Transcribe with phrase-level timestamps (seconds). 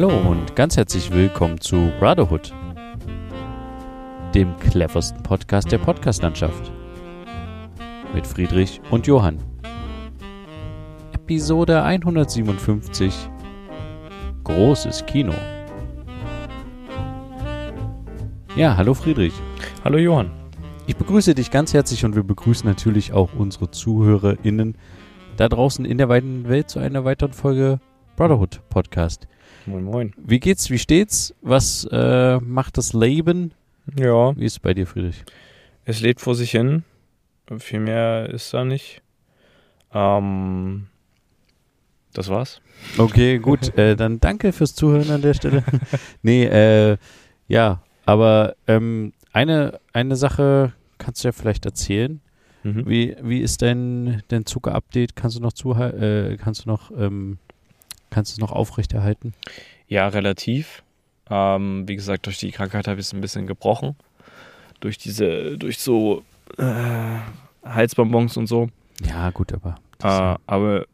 [0.00, 2.54] Hallo und ganz herzlich willkommen zu Brotherhood,
[4.34, 6.72] dem cleversten Podcast der Podcastlandschaft.
[8.14, 9.36] Mit Friedrich und Johann.
[11.12, 13.12] Episode 157
[14.44, 15.34] Großes Kino.
[18.56, 19.34] Ja, hallo Friedrich.
[19.84, 20.30] Hallo Johann.
[20.86, 24.78] Ich begrüße dich ganz herzlich und wir begrüßen natürlich auch unsere ZuhörerInnen
[25.36, 27.80] da draußen in der weiten Welt zu einer weiteren Folge
[28.16, 29.28] Brotherhood Podcast.
[29.66, 30.14] Moin, moin.
[30.16, 31.34] Wie geht's, wie steht's?
[31.42, 33.52] Was äh, macht das Leben?
[33.98, 35.24] Ja, Wie ist es bei dir, Friedrich?
[35.84, 36.84] es lädt vor sich hin.
[37.58, 39.02] Viel mehr ist da nicht.
[39.92, 40.86] Ähm,
[42.12, 42.60] das war's.
[42.96, 43.74] Okay, gut.
[43.78, 45.64] äh, dann danke fürs Zuhören an der Stelle.
[46.22, 46.96] nee, äh,
[47.48, 52.20] ja, aber ähm, eine, eine Sache kannst du ja vielleicht erzählen.
[52.62, 52.88] Mhm.
[52.88, 55.16] Wie, wie ist dein, dein Zucker-Update?
[55.16, 57.38] Kannst du noch zuha- äh, kannst du noch, ähm,
[58.10, 59.32] kannst du es noch aufrechterhalten?
[59.88, 60.82] Ja, relativ.
[61.30, 63.96] Ähm, wie gesagt, durch die Krankheit habe ich es ein bisschen gebrochen.
[64.80, 66.22] Durch diese, durch so
[66.58, 66.64] äh,
[67.64, 68.68] Halsbonbons und so.
[69.06, 69.76] Ja, gut, aber.
[69.98, 70.86] das- Äh, aber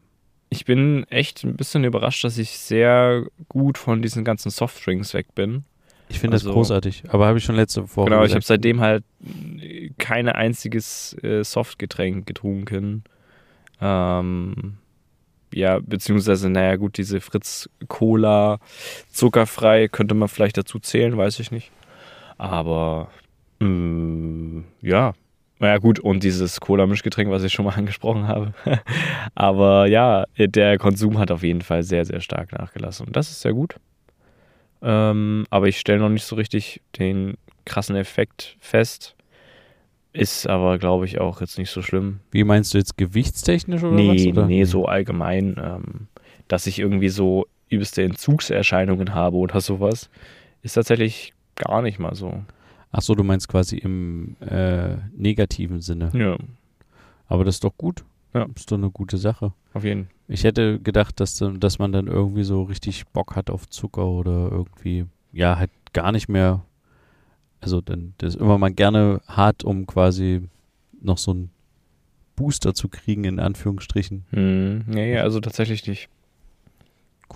[0.51, 5.35] ich bin echt ein bisschen überrascht, dass ich sehr gut von diesen ganzen Softdrinks weg
[5.35, 5.65] bin.
[6.09, 8.47] ich finde das also- großartig, aber habe ich schon letzte Woche genau, ich habe gesagt.
[8.47, 9.03] seitdem halt
[9.99, 13.03] kein einziges äh, Softgetränk getrunken.
[13.81, 14.79] Ähm,
[15.53, 18.59] ja, beziehungsweise, naja, gut, diese Fritz Cola
[19.11, 21.71] zuckerfrei könnte man vielleicht dazu zählen, weiß ich nicht.
[22.39, 23.11] Aber
[23.61, 25.15] äh, ja,
[25.59, 28.53] naja, gut, und dieses Cola-Mischgetränk, was ich schon mal angesprochen habe.
[29.35, 33.07] Aber ja, der Konsum hat auf jeden Fall sehr, sehr stark nachgelassen.
[33.07, 33.77] Und das ist sehr gut.
[34.83, 39.16] Ähm, aber ich stelle noch nicht so richtig den krassen Effekt fest.
[40.17, 42.21] Ist aber, glaube ich, auch jetzt nicht so schlimm.
[42.31, 44.27] Wie meinst du jetzt gewichtstechnisch oder nee, was?
[44.27, 44.47] Oder?
[44.47, 46.09] nee, so allgemein, ähm,
[46.49, 50.09] dass ich irgendwie so übelste Entzugserscheinungen habe oder sowas,
[50.63, 52.43] ist tatsächlich gar nicht mal so.
[52.93, 56.11] Ach so, du meinst quasi im äh, negativen Sinne.
[56.15, 56.37] Ja,
[57.29, 58.05] Aber das ist doch gut.
[58.33, 58.47] Ja.
[58.55, 59.53] Ist doch eine gute Sache.
[59.73, 63.69] auf jeden Ich hätte gedacht, dass, dass man dann irgendwie so richtig Bock hat auf
[63.69, 66.63] Zucker oder irgendwie, ja, halt gar nicht mehr,
[67.61, 70.43] also dann das immer mal gerne hart, um quasi
[71.01, 71.51] noch so einen
[72.37, 74.25] Booster zu kriegen, in Anführungsstrichen.
[74.31, 76.09] Hm, nee, also tatsächlich nicht.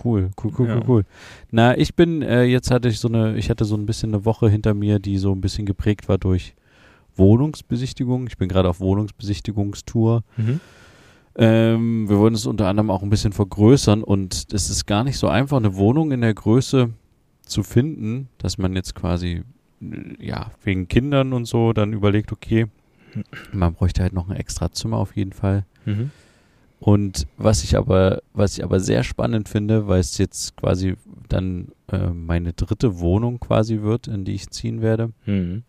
[0.03, 0.75] Cool, cool, cool, Ja.
[0.77, 1.05] cool, cool.
[1.51, 4.23] Na, ich bin, äh, jetzt hatte ich so eine, ich hatte so ein bisschen eine
[4.25, 6.55] Woche hinter mir, die so ein bisschen geprägt war durch
[7.15, 8.27] Wohnungsbesichtigung.
[8.27, 10.23] Ich bin gerade auf Wohnungsbesichtigungstour.
[11.35, 15.17] Ähm, wir wollen es unter anderem auch ein bisschen vergrößern und es ist gar nicht
[15.17, 16.89] so einfach, eine Wohnung in der Größe
[17.45, 19.43] zu finden, dass man jetzt quasi,
[20.19, 22.67] ja, wegen Kindern und so dann überlegt, okay,
[23.51, 25.65] man bräuchte halt noch ein extra Zimmer auf jeden Fall.
[25.85, 26.11] Mhm.
[26.79, 30.95] Und was ich aber, was ich aber sehr spannend finde, weil es jetzt quasi
[31.29, 35.63] dann äh, meine dritte Wohnung quasi wird, in die ich ziehen werde, Mhm.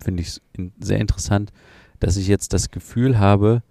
[0.00, 1.52] finde ich es in, sehr interessant,
[2.00, 3.62] dass ich jetzt das Gefühl habe,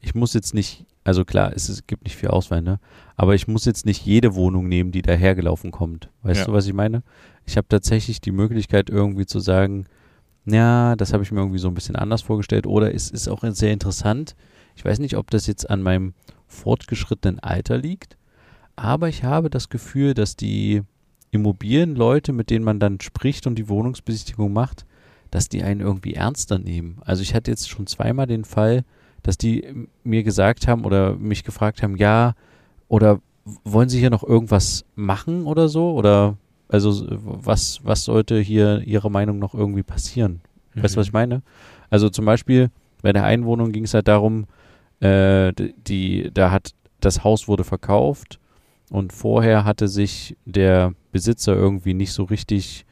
[0.00, 2.78] ich muss jetzt nicht, also klar, es, ist- gibt nicht viel Auswahl, ne?
[3.20, 6.08] Aber ich muss jetzt nicht jede Wohnung nehmen, die dahergelaufen kommt.
[6.22, 6.46] Weißt Ja.
[6.46, 7.02] du, was ich meine?
[7.46, 9.86] Ich habe tatsächlich die Möglichkeit, irgendwie zu sagen,
[10.46, 12.64] ja, das habe ich mir irgendwie so ein bisschen anders vorgestellt.
[12.66, 14.36] Oder es ist auch sehr interessant.
[14.76, 16.14] Ich weiß nicht, ob das jetzt an meinem
[16.46, 18.16] fortgeschrittenen Alter liegt,
[18.76, 20.82] aber ich habe das Gefühl, dass die
[21.32, 24.86] Immobilienleute, mit denen man dann spricht und die Wohnungsbesichtigung macht,
[25.32, 26.98] dass die einen irgendwie ernster nehmen.
[27.04, 28.84] Also ich hatte jetzt schon zweimal den Fall,
[29.24, 32.34] dass die mir gesagt haben oder mich gefragt haben, ja,
[32.88, 33.20] oder
[33.64, 35.92] wollen Sie hier noch irgendwas machen oder so?
[35.92, 36.36] Oder
[36.68, 40.40] also was, was sollte hier Ihrer Meinung noch irgendwie passieren?
[40.74, 41.42] Weißt du, was ich meine?
[41.90, 42.70] Also zum Beispiel
[43.02, 44.46] bei der einen Wohnung ging es halt darum,
[45.00, 45.52] äh,
[45.86, 48.38] die, da hat das Haus wurde verkauft
[48.90, 52.84] und vorher hatte sich der Besitzer irgendwie nicht so richtig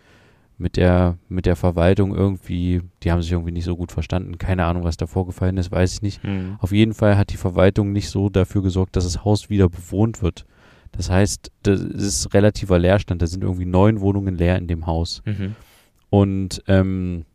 [0.58, 4.38] mit der, mit der Verwaltung irgendwie, die haben sich irgendwie nicht so gut verstanden.
[4.38, 6.24] Keine Ahnung, was da vorgefallen ist, weiß ich nicht.
[6.24, 6.56] Mhm.
[6.60, 10.22] Auf jeden Fall hat die Verwaltung nicht so dafür gesorgt, dass das Haus wieder bewohnt
[10.22, 10.46] wird.
[10.92, 13.20] Das heißt, das ist relativer Leerstand.
[13.20, 15.22] Da sind irgendwie neun Wohnungen leer in dem Haus.
[15.26, 15.54] Mhm.
[16.08, 17.26] Und ähm,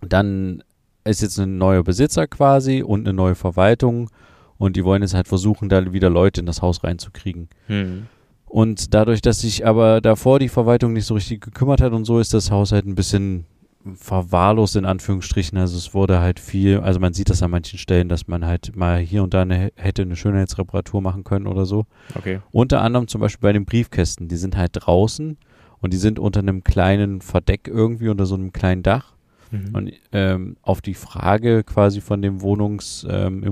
[0.00, 0.64] dann
[1.04, 4.10] ist jetzt ein neuer Besitzer quasi und eine neue Verwaltung.
[4.58, 7.48] Und die wollen jetzt halt versuchen, da wieder Leute in das Haus reinzukriegen.
[7.68, 8.06] Mhm.
[8.50, 12.18] Und dadurch, dass sich aber davor die Verwaltung nicht so richtig gekümmert hat und so,
[12.18, 13.46] ist das Haus halt ein bisschen
[13.94, 15.56] verwahrlost in Anführungsstrichen.
[15.56, 18.74] Also es wurde halt viel, also man sieht das an manchen Stellen, dass man halt
[18.74, 21.86] mal hier und da eine, hätte eine Schönheitsreparatur machen können oder so.
[22.16, 22.40] Okay.
[22.50, 25.38] Unter anderem zum Beispiel bei den Briefkästen, die sind halt draußen
[25.80, 29.14] und die sind unter einem kleinen Verdeck irgendwie, unter so einem kleinen Dach.
[29.52, 29.74] Mhm.
[29.74, 33.44] Und ähm, auf die Frage quasi von dem Wohnungs-, ähm,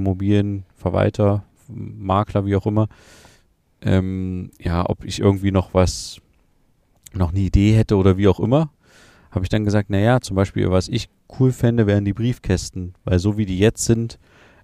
[1.69, 2.89] Makler, wie auch immer,
[3.83, 6.21] ähm, ja, ob ich irgendwie noch was
[7.15, 8.71] noch eine Idee hätte oder wie auch immer,
[9.31, 11.09] habe ich dann gesagt, naja, zum Beispiel, was ich
[11.39, 14.19] cool fände, wären die Briefkästen, weil so wie die jetzt sind,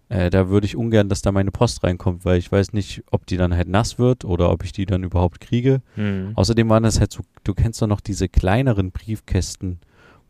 [0.08, 3.26] äh, da würde ich ungern, dass da meine Post reinkommt, weil ich weiß nicht, ob
[3.26, 5.80] die dann halt nass wird oder ob ich die dann überhaupt kriege.
[5.94, 6.32] Hm.
[6.34, 9.78] Außerdem waren das halt so, du kennst doch noch diese kleineren Briefkästen,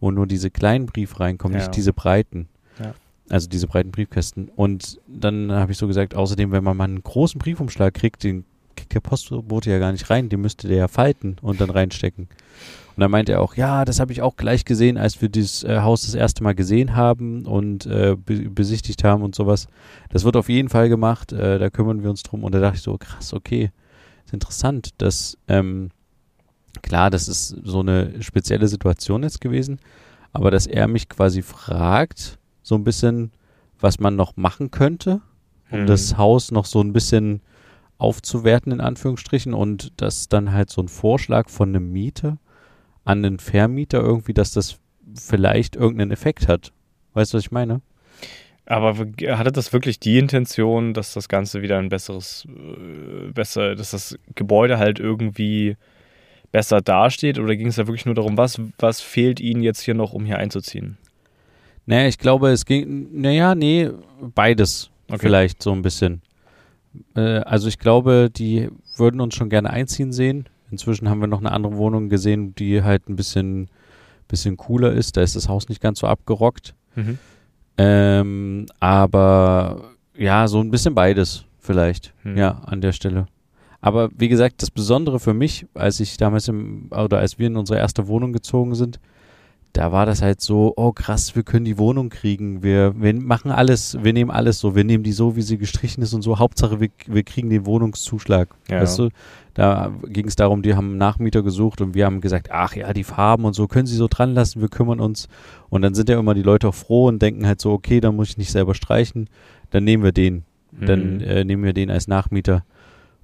[0.00, 1.64] wo nur diese kleinen Briefe reinkommen, Ja.
[1.64, 2.48] nicht diese breiten.
[2.80, 2.94] Ja.
[3.28, 4.48] Also diese breiten Briefkästen.
[4.54, 8.44] Und dann habe ich so gesagt, außerdem, wenn man mal einen großen Briefumschlag kriegt, den
[8.84, 12.28] kriegt der Postbote ja gar nicht rein, den müsste der ja falten und dann reinstecken.
[12.96, 15.64] Und dann meinte er auch, ja, das habe ich auch gleich gesehen, als wir dieses
[15.64, 19.66] äh, Haus das erste Mal gesehen haben und äh, be besichtigt haben und sowas.
[20.10, 22.44] Das wird auf jeden Fall gemacht, äh, da kümmern wir uns drum.
[22.44, 23.72] Und da dachte ich so, krass, okay,
[24.24, 25.90] ist interessant, dass, ähm,
[26.82, 29.80] klar, das ist so eine spezielle Situation jetzt gewesen,
[30.32, 33.32] aber dass er mich quasi fragt, so ein bisschen,
[33.80, 35.20] was man noch machen könnte,
[35.70, 35.86] um Hm.
[35.86, 37.40] das Haus noch so ein bisschen
[37.98, 42.38] aufzuwerten, in Anführungsstrichen, und dass dann halt so ein Vorschlag von einem Mieter
[43.04, 44.78] an den Vermieter irgendwie, dass das
[45.14, 46.72] vielleicht irgendeinen Effekt hat.
[47.12, 47.80] Weißt du, was ich meine?
[48.66, 53.90] Aber hatte das wirklich die Intention, dass das Ganze wieder ein besseres, äh, besser, dass
[53.90, 55.76] das Gebäude halt irgendwie
[56.50, 57.38] besser dasteht?
[57.38, 60.24] Oder ging es da wirklich nur darum, was, was fehlt Ihnen jetzt hier noch, um
[60.24, 60.96] hier einzuziehen?
[61.84, 63.90] Naja, ich glaube, es ging, naja, nee,
[64.34, 65.18] beides Okay.
[65.18, 66.22] vielleicht so ein bisschen.
[67.16, 70.46] Äh, also ich glaube, die würden uns schon gerne einziehen sehen.
[70.70, 73.68] Inzwischen haben wir noch eine andere Wohnung gesehen, die halt ein bisschen,
[74.28, 75.16] bisschen cooler ist.
[75.16, 76.74] Da ist das Haus nicht ganz so abgerockt.
[76.96, 77.18] Mhm.
[77.76, 82.12] Ähm, aber ja, so ein bisschen beides vielleicht.
[82.22, 82.36] Hm.
[82.36, 83.26] Ja, an der Stelle.
[83.80, 87.56] Aber wie gesagt, das Besondere für mich, als ich damals im, oder als wir in
[87.56, 88.98] unsere erste Wohnung gezogen sind,
[89.74, 93.50] da war das halt so, oh krass, wir können die Wohnung kriegen, wir, wir machen
[93.50, 96.38] alles, wir nehmen alles so, wir nehmen die so, wie sie gestrichen ist und so,
[96.38, 98.80] Hauptsache wir, wir kriegen den Wohnungszuschlag, Ja.
[98.80, 99.08] weißt du?
[99.52, 102.92] Da ging es darum, die haben einen Nachmieter gesucht und wir haben gesagt, ach ja,
[102.92, 105.28] die Farben und so, können sie so dran lassen, wir kümmern uns.
[105.70, 108.16] Und dann sind ja immer die Leute auch froh und denken halt so, okay, dann
[108.16, 109.28] muss ich nicht selber streichen,
[109.70, 111.20] dann nehmen wir den, dann Mhm.
[111.20, 112.64] äh, nehmen wir den als Nachmieter.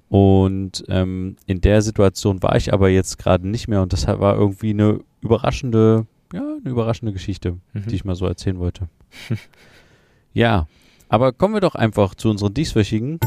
[0.09, 4.35] Und ähm, in der Situation war ich aber jetzt gerade nicht mehr und das war
[4.35, 7.87] irgendwie eine überraschende, ja, eine überraschende Geschichte, Mhm.
[7.87, 8.87] die ich mal so erzählen wollte.
[10.33, 10.67] ja,
[11.09, 13.19] aber kommen wir doch einfach zu unseren dieswöchigen.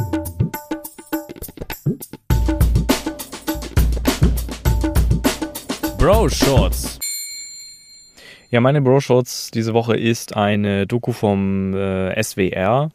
[5.99, 6.99] Bro Shorts.
[8.51, 12.91] Ja, meine Bro Shorts diese Woche ist eine Doku vom äh, SWR.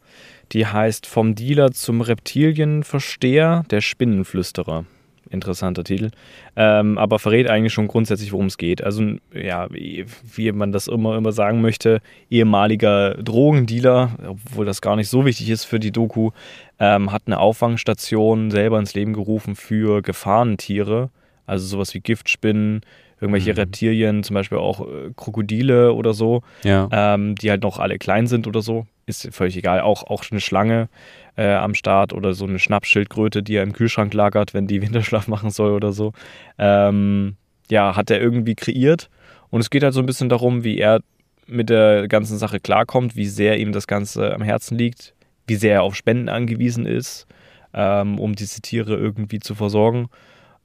[0.52, 4.84] Die heißt Vom Dealer zum Reptilienversteher, der Spinnenflüsterer.
[5.30, 6.10] Interessanter Titel.
[6.56, 8.82] Ähm, aber verrät eigentlich schon grundsätzlich, worum es geht.
[8.82, 15.08] Also, ja, wie, man das immer, immer sagen möchte, ehemaliger Drogendealer, obwohl das gar nicht
[15.08, 16.30] so wichtig ist für die Doku,
[16.78, 21.10] ähm, hat eine Auffangstation selber ins Leben gerufen für Gefahrentiere.
[21.46, 22.82] Also sowas wie Giftspinnen,
[23.20, 23.56] irgendwelche Mhm.
[23.56, 28.26] Reptilien, zum Beispiel auch äh, Krokodile oder so, Ja, ähm, die halt noch alle klein
[28.26, 28.86] sind oder so.
[29.06, 29.80] Ist völlig egal.
[29.80, 30.88] Auch, auch eine Schlange
[31.36, 35.28] äh, am Start oder so eine Schnappschildkröte, die er im Kühlschrank lagert, wenn die Winterschlaf
[35.28, 36.12] machen soll oder so.
[36.58, 37.36] Ähm,
[37.70, 39.08] ja, hat er irgendwie kreiert.
[39.50, 41.00] Und es geht halt so ein bisschen darum, wie er
[41.46, 45.14] mit der ganzen Sache klarkommt, wie sehr ihm das Ganze am Herzen liegt,
[45.46, 47.26] wie sehr er auf Spenden angewiesen ist,
[47.74, 50.08] ähm, um diese Tiere irgendwie zu versorgen.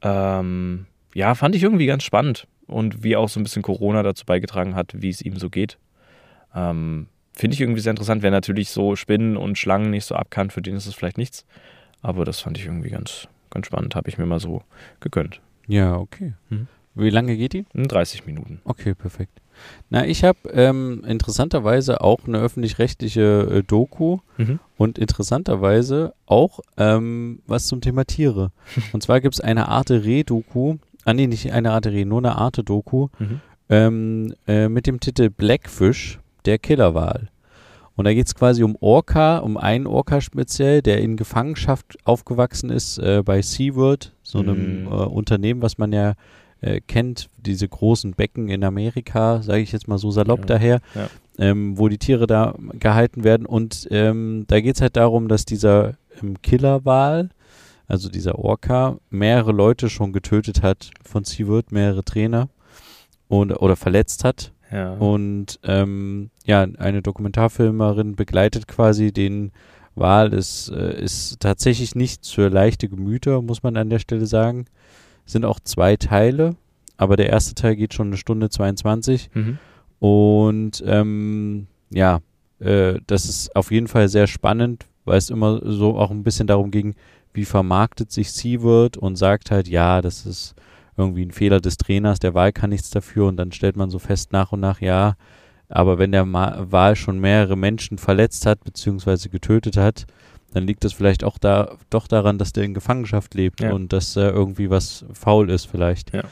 [0.01, 0.85] Ähm,
[1.15, 2.47] ja, fand ich irgendwie ganz spannend.
[2.67, 5.77] Und wie auch so ein bisschen Corona dazu beigetragen hat, wie es ihm so geht.
[6.55, 8.21] Ähm, Finde ich irgendwie sehr interessant.
[8.23, 11.45] Wer natürlich so Spinnen und Schlangen nicht so abkann, für den ist es vielleicht nichts.
[12.01, 13.95] Aber das fand ich irgendwie ganz, ganz spannend.
[13.95, 14.61] Habe ich mir mal so
[14.99, 15.41] gegönnt.
[15.67, 16.33] ja, okay.
[16.49, 16.67] Mhm.
[16.97, 17.65] Wie lange geht die?
[17.73, 18.61] In 30 Minuten.
[18.63, 19.41] Okay, perfekt.
[19.89, 24.59] Na, ich habe ähm, interessanterweise auch eine öffentlich-rechtliche äh, Doku Mhm.
[24.77, 28.51] und interessanterweise auch ähm, was zum Thema Tiere.
[28.93, 32.37] und zwar gibt es eine Arte Reh-Doku, ah nee, nicht eine Arte Reh, nur eine
[32.37, 33.41] Arte Doku Mhm.
[33.67, 37.29] ähm, äh, mit dem Titel Blackfish, der Killerwal.
[37.95, 42.69] Und da geht es quasi um Orca, um einen Orca speziell, der in Gefangenschaft aufgewachsen
[42.69, 44.87] ist äh, bei SeaWorld, so einem Mhm.
[44.87, 46.13] äh, Unternehmen, was man ja
[46.61, 50.81] äh, kennt, diese großen Becken in Amerika, sage ich jetzt mal so salopp Ja, daher,
[50.93, 51.07] ja.
[51.37, 53.45] ähm, wo die Tiere da gehalten werden.
[53.45, 57.29] Und ähm, da geht es halt darum, dass dieser ähm, Killerwal,
[57.87, 62.49] also dieser Orca, mehrere Leute schon getötet hat von SeaWorld, mehrere Trainer
[63.27, 64.51] und, oder verletzt hat.
[64.71, 64.93] Ja.
[64.93, 69.51] Und ähm, ja, eine Dokumentarfilmerin begleitet quasi den
[69.95, 70.33] Wal.
[70.33, 74.65] Es äh, ist tatsächlich nicht für leichte Gemüter, muss man an der Stelle sagen.
[75.25, 76.55] Es sind auch zwei Teile,
[76.97, 79.29] aber der erste Teil geht schon eine Stunde 22.
[79.33, 79.57] Mhm.
[79.99, 82.19] Und ähm, ja,
[82.59, 86.47] äh, das ist auf jeden Fall sehr spannend, weil es immer so auch ein bisschen
[86.47, 86.95] darum ging,
[87.33, 90.55] wie vermarktet sich SeaWorld und sagt halt, ja, das ist
[90.97, 93.99] irgendwie ein Fehler des Trainers, der Wahl kann nichts dafür und dann stellt man so
[93.99, 95.15] fest nach und nach, ja,
[95.69, 100.05] aber wenn der Ma Wahl schon mehrere Menschen verletzt hat, beziehungsweise getötet hat,
[100.53, 103.73] dann liegt das vielleicht auch da doch daran, dass der in Gefangenschaft lebt Ja.
[103.73, 106.13] und dass äh, irgendwie was faul ist vielleicht.
[106.13, 106.23] Ja.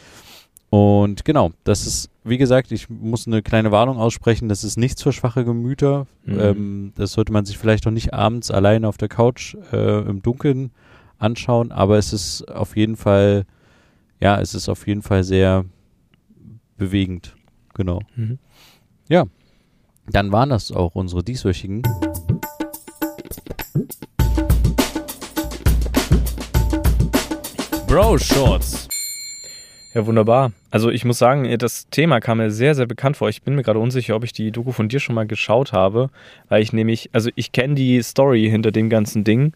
[0.70, 5.04] Und genau, das ist, wie gesagt, ich muss eine kleine Warnung aussprechen, das ist nichts
[5.04, 6.08] für schwache Gemüter.
[6.26, 6.40] Mhm.
[6.40, 10.22] Ähm, das sollte man sich vielleicht auch nicht abends alleine auf der Couch äh, im
[10.24, 10.72] Dunkeln
[11.20, 13.46] anschauen, aber es ist auf jeden Fall,
[14.24, 15.66] ja, es ist auf jeden Fall sehr
[16.78, 17.36] bewegend.
[17.74, 18.00] Genau.
[18.16, 18.40] Mhm.
[20.08, 21.82] Dann waren das auch unsere dieswöchigen.
[27.86, 28.88] Bro Shorts.
[29.94, 30.54] Ja, wunderbar.
[30.72, 33.28] Also ich muss sagen, das Thema kam mir sehr, sehr bekannt vor.
[33.28, 36.10] Ich bin mir gerade unsicher, ob ich die Doku von dir schon mal geschaut habe,
[36.48, 39.52] weil ich nämlich, also ich kenne die Story hinter dem ganzen Ding,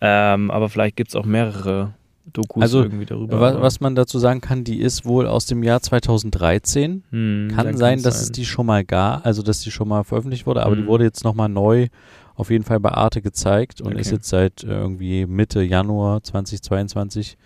[0.00, 1.92] ähm, aber vielleicht gibt es auch mehrere
[2.32, 3.40] Dokus Also, irgendwie darüber.
[3.40, 7.02] Was, aber- was man dazu sagen kann, die ist wohl aus dem Jahr 2013.
[7.10, 8.32] Hm, Kann sein, dass es sein.
[8.34, 10.86] die schon mal gab, also dass die schon mal veröffentlicht wurde, aber die Mhm.
[10.88, 11.88] wurde jetzt nochmal neu
[12.34, 14.00] auf jeden Fall bei Arte gezeigt und Okay.
[14.00, 17.36] ist jetzt seit äh, irgendwie Mitte Januar 2022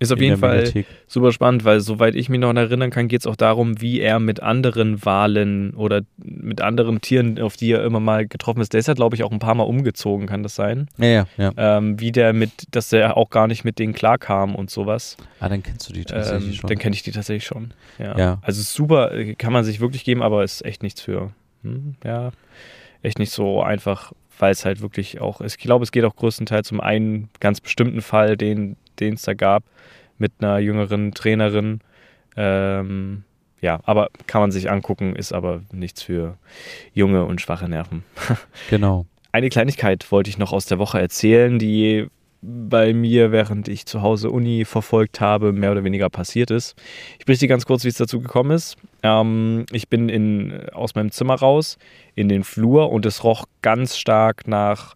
[0.00, 0.86] Ist auf jeden der Fall Mediathek.
[1.06, 4.18] super spannend, weil soweit ich mich noch erinnern kann, geht es auch darum, wie er
[4.18, 8.80] mit anderen Walen oder mit anderen Tieren, auf die er immer mal getroffen ist, der
[8.80, 10.88] ist ja, glaube ich, auch ein paar Mal umgezogen, kann das sein?
[10.96, 11.52] Ja, ja, ja.
[11.56, 15.18] Ähm, wie der mit, dass er auch gar nicht mit denen klarkam und sowas.
[15.38, 16.68] Ah, dann kennst du die tatsächlich Ähm, schon.
[16.68, 17.74] dann kenne ich die tatsächlich schon.
[17.98, 18.16] Ja.
[18.18, 18.38] Ja.
[18.42, 21.30] Also super, äh, kann man sich wirklich geben, aber ist echt nichts für.
[21.62, 22.30] Hm, ja,
[23.02, 25.56] echt nicht so einfach, weil es halt wirklich auch ist.
[25.58, 29.34] Ich glaube, es geht auch größtenteils um einen ganz bestimmten Fall, den den es da
[29.34, 29.64] gab,
[30.18, 31.80] mit einer jüngeren Trainerin.
[32.36, 33.24] Ähm,
[33.60, 36.38] ja, aber kann man sich angucken, ist aber nichts für
[36.94, 38.04] junge und schwache Nerven.
[38.70, 39.06] Genau.
[39.32, 42.08] Eine Kleinigkeit wollte ich noch aus der Woche erzählen, die
[42.42, 46.74] bei mir, während ich zu Hause Uni verfolgt habe, mehr oder weniger passiert ist.
[47.18, 48.76] Ich berichte ganz kurz, wie es dazu gekommen ist.
[49.02, 51.78] Ähm, ich bin in, aus meinem Zimmer raus
[52.14, 54.94] in den Flur und es roch ganz stark nach,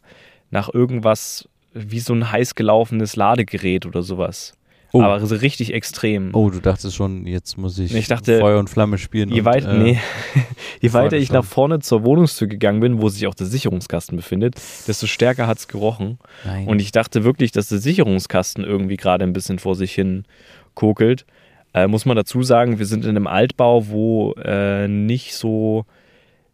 [0.51, 4.55] nach irgendwas wie so ein heiß gelaufenes Ladegerät oder sowas.
[4.95, 5.03] Oh.
[5.03, 6.31] Aber so richtig extrem.
[6.35, 9.29] Oh, du dachtest schon, jetzt muss ich, Ich dachte, Feuer und Flamme spielen.
[9.29, 9.99] Je, und, weit, äh, nee.
[10.81, 14.55] Je weiter ich nach vorne zur Wohnungstür gegangen bin, wo sich auch der Sicherungskasten befindet,
[14.87, 16.19] desto stärker hat es gerochen.
[16.45, 16.69] Nein.
[16.69, 20.27] Und ich dachte wirklich, dass der Sicherungskasten irgendwie gerade ein bisschen vor sich hin
[20.75, 21.27] kokelt.
[21.73, 25.87] Äh, muss man dazu sagen, wir sind in einem Altbau, wo äh, nicht so,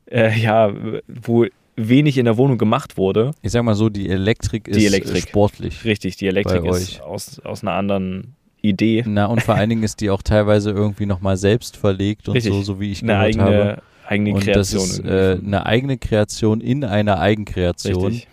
[0.06, 0.72] äh, ja,
[1.06, 1.44] wo
[1.88, 3.32] wenig in der Wohnung gemacht wurde.
[3.42, 5.22] ich sag mal so, die Elektrik ist Die Elektrik.
[5.28, 5.84] sportlich.
[5.84, 9.04] Richtig, die Elektrik ist aus, aus einer anderen Idee.
[9.06, 12.52] Na, und vor allen Dingen ist die auch teilweise irgendwie nochmal selbst verlegt und Richtig.
[12.52, 13.50] so, so wie ich Eine gehört habe.
[13.56, 14.84] eigene, eigene Und das Kreation.
[14.84, 18.04] ist irgendwie äh, eine eigene Kreation in einer Eigenkreation.
[18.12, 18.28] Richtig.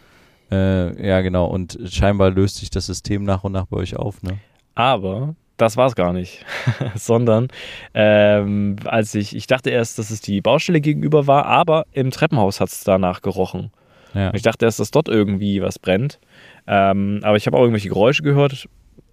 [0.52, 1.46] Äh, ja, genau.
[1.48, 4.38] Und scheinbar löst sich das System nach und nach bei euch auf, ne?
[4.76, 6.46] Aber das war es gar nicht,
[6.96, 7.48] sondern
[7.94, 12.62] ähm, als ich, ich dachte erst, dass es die Baustelle gegenüber war, aber im Treppenhaus
[12.62, 13.72] hat es danach gerochen.
[14.14, 14.34] Ja.
[14.34, 16.20] Ich dachte erst, dass dort irgendwie was brennt.
[16.66, 18.68] Ähm, aber ich habe auch irgendwelche Geräusche gehört,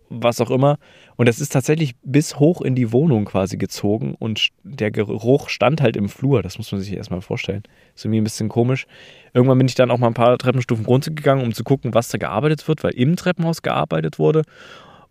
[0.09, 0.79] was auch immer.
[1.17, 5.81] Und das ist tatsächlich bis hoch in die Wohnung quasi gezogen und der Geruch stand
[5.81, 6.43] halt im Flur.
[6.43, 7.63] Das muss man sich erstmal vorstellen.
[7.95, 8.87] Ist irgendwie ein bisschen komisch.
[9.33, 12.19] Irgendwann bin ich dann auch mal ein paar Treppenstufen runtergegangen, um zu gucken, was da
[12.19, 14.43] gearbeitet wird, weil im Treppenhaus gearbeitet wurde.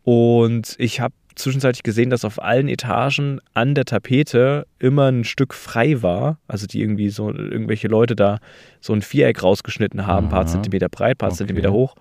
[0.03, 5.53] Und ich habe zwischenzeitlich gesehen, dass auf allen Etagen an der Tapete immer ein Stück
[5.53, 6.37] frei war.
[6.47, 8.39] Also die irgendwie so irgendwelche Leute da
[8.81, 10.47] so ein Viereck rausgeschnitten haben, paar Aha.
[10.47, 11.37] Zentimeter breit, paar Okay.
[11.37, 11.95] Zentimeter hoch.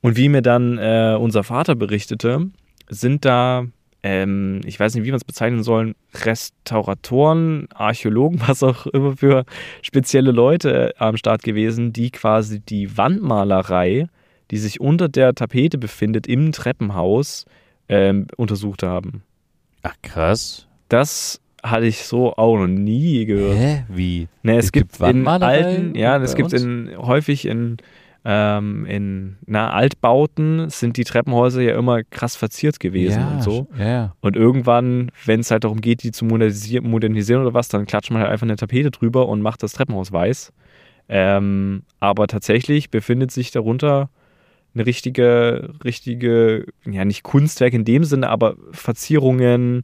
[0.00, 2.50] Und wie mir dann äh, unser Vater berichtete,
[2.88, 3.66] sind da,
[4.02, 9.44] ähm, ich weiß nicht, wie man es bezeichnen sollen, Restauratoren, Archäologen, was auch immer für
[9.82, 14.08] spezielle Leute am Start gewesen, die quasi die Wandmalerei,
[14.50, 17.46] die sich unter der Tapete befindet, im Treppenhaus
[17.92, 19.22] ähm, untersucht haben.
[19.82, 20.66] Ach, krass.
[20.88, 23.58] Das hatte ich so auch noch nie gehört.
[23.58, 23.84] Hä?
[23.88, 24.28] Wie?
[24.42, 26.62] Ne, es, Es gibt, gibt in alten, ja, es gibt uns?
[26.62, 27.76] in häufig in,
[28.24, 33.68] ähm, in na, Altbauten sind die Treppenhäuser ja immer krass verziert gewesen ja, und so.
[33.78, 34.16] Ja, ja.
[34.20, 38.10] Und irgendwann, wenn es halt darum geht, die zu modernisieren, modernisieren oder was, dann klatscht
[38.10, 40.52] man halt einfach eine Tapete drüber und macht das Treppenhaus weiß.
[41.08, 44.08] Ähm, aber tatsächlich befindet sich darunter
[44.74, 49.82] eine richtige, richtige, ja nicht Kunstwerk in dem Sinne, aber Verzierungen,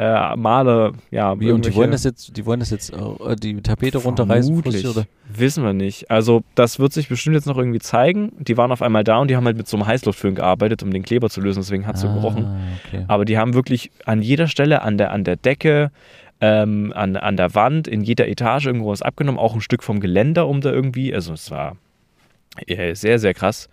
[0.00, 1.38] äh, Maler, ja.
[1.38, 5.04] Wie, und die wollen das jetzt, die wollen das jetzt äh, die Tapete runterreißen, oder?
[5.28, 6.10] Wissen wir nicht.
[6.10, 8.32] Also, das wird sich bestimmt jetzt noch irgendwie zeigen.
[8.38, 10.90] Die waren auf einmal da und die haben halt mit so einem Heißluftföhn gearbeitet, um
[10.90, 12.46] den Kleber zu lösen, deswegen hat es so gerochen.
[12.46, 13.04] Ah, okay.
[13.08, 15.90] Aber die haben wirklich an jeder Stelle, an der, an der Decke,
[16.40, 20.00] ähm, an, an der Wand, in jeder Etage irgendwo was abgenommen, auch ein Stück vom
[20.00, 21.14] Geländer, um da irgendwie.
[21.14, 21.76] Also, es war
[22.66, 23.68] äh, sehr, sehr krass.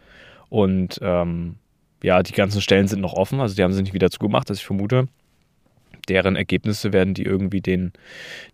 [0.50, 1.56] Und ähm,
[2.04, 4.60] ja, die ganzen Stellen sind noch offen, also die haben sie nicht wieder zugemacht, das
[4.60, 5.08] ich vermute.
[6.08, 7.92] deren Ergebnisse werden die irgendwie den,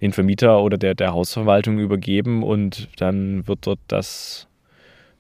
[0.02, 4.48] den Vermieter oder der, der Hausverwaltung übergeben und dann wird dort das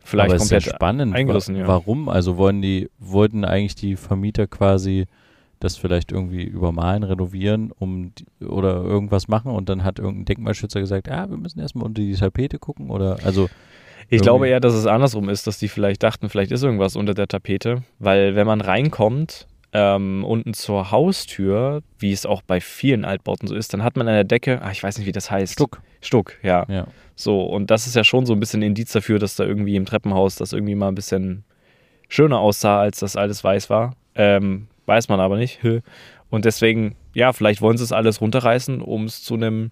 [0.03, 1.15] vielleicht Aber komplett ist ja spannend.
[1.15, 1.55] eingerissen.
[1.55, 1.67] Ja.
[1.67, 2.09] Warum?
[2.09, 5.05] Also wollen die, wollten eigentlich die Vermieter quasi
[5.59, 10.81] das vielleicht irgendwie übermalen, renovieren, um die, oder irgendwas machen und dann hat irgendein Denkmalschützer
[10.81, 13.49] gesagt, ah, wir müssen erstmal unter die Tapete gucken oder also
[14.10, 17.13] Ich glaube eher, dass es andersrum ist, dass die vielleicht dachten, vielleicht ist irgendwas unter
[17.13, 23.05] der Tapete, weil wenn man reinkommt, ähm, unten zur Haustür, wie es auch bei vielen
[23.05, 25.31] Altbauten so ist, dann hat man an der Decke, ah, ich weiß nicht, wie das
[25.31, 25.53] heißt.
[25.53, 25.81] Stuck.
[26.01, 26.65] Stuck, ja.
[26.69, 26.88] Ja.
[27.15, 29.86] So, und das ist ja schon so ein bisschen Indiz dafür, dass da irgendwie im
[29.86, 31.43] Treppenhaus das irgendwie mal ein bisschen
[32.07, 33.95] schöner aussah, als das alles weiß war.
[34.15, 35.60] Ähm, weiß man aber nicht.
[36.29, 39.72] Und deswegen, ja, vielleicht wollen sie es alles runterreißen, um es zu einem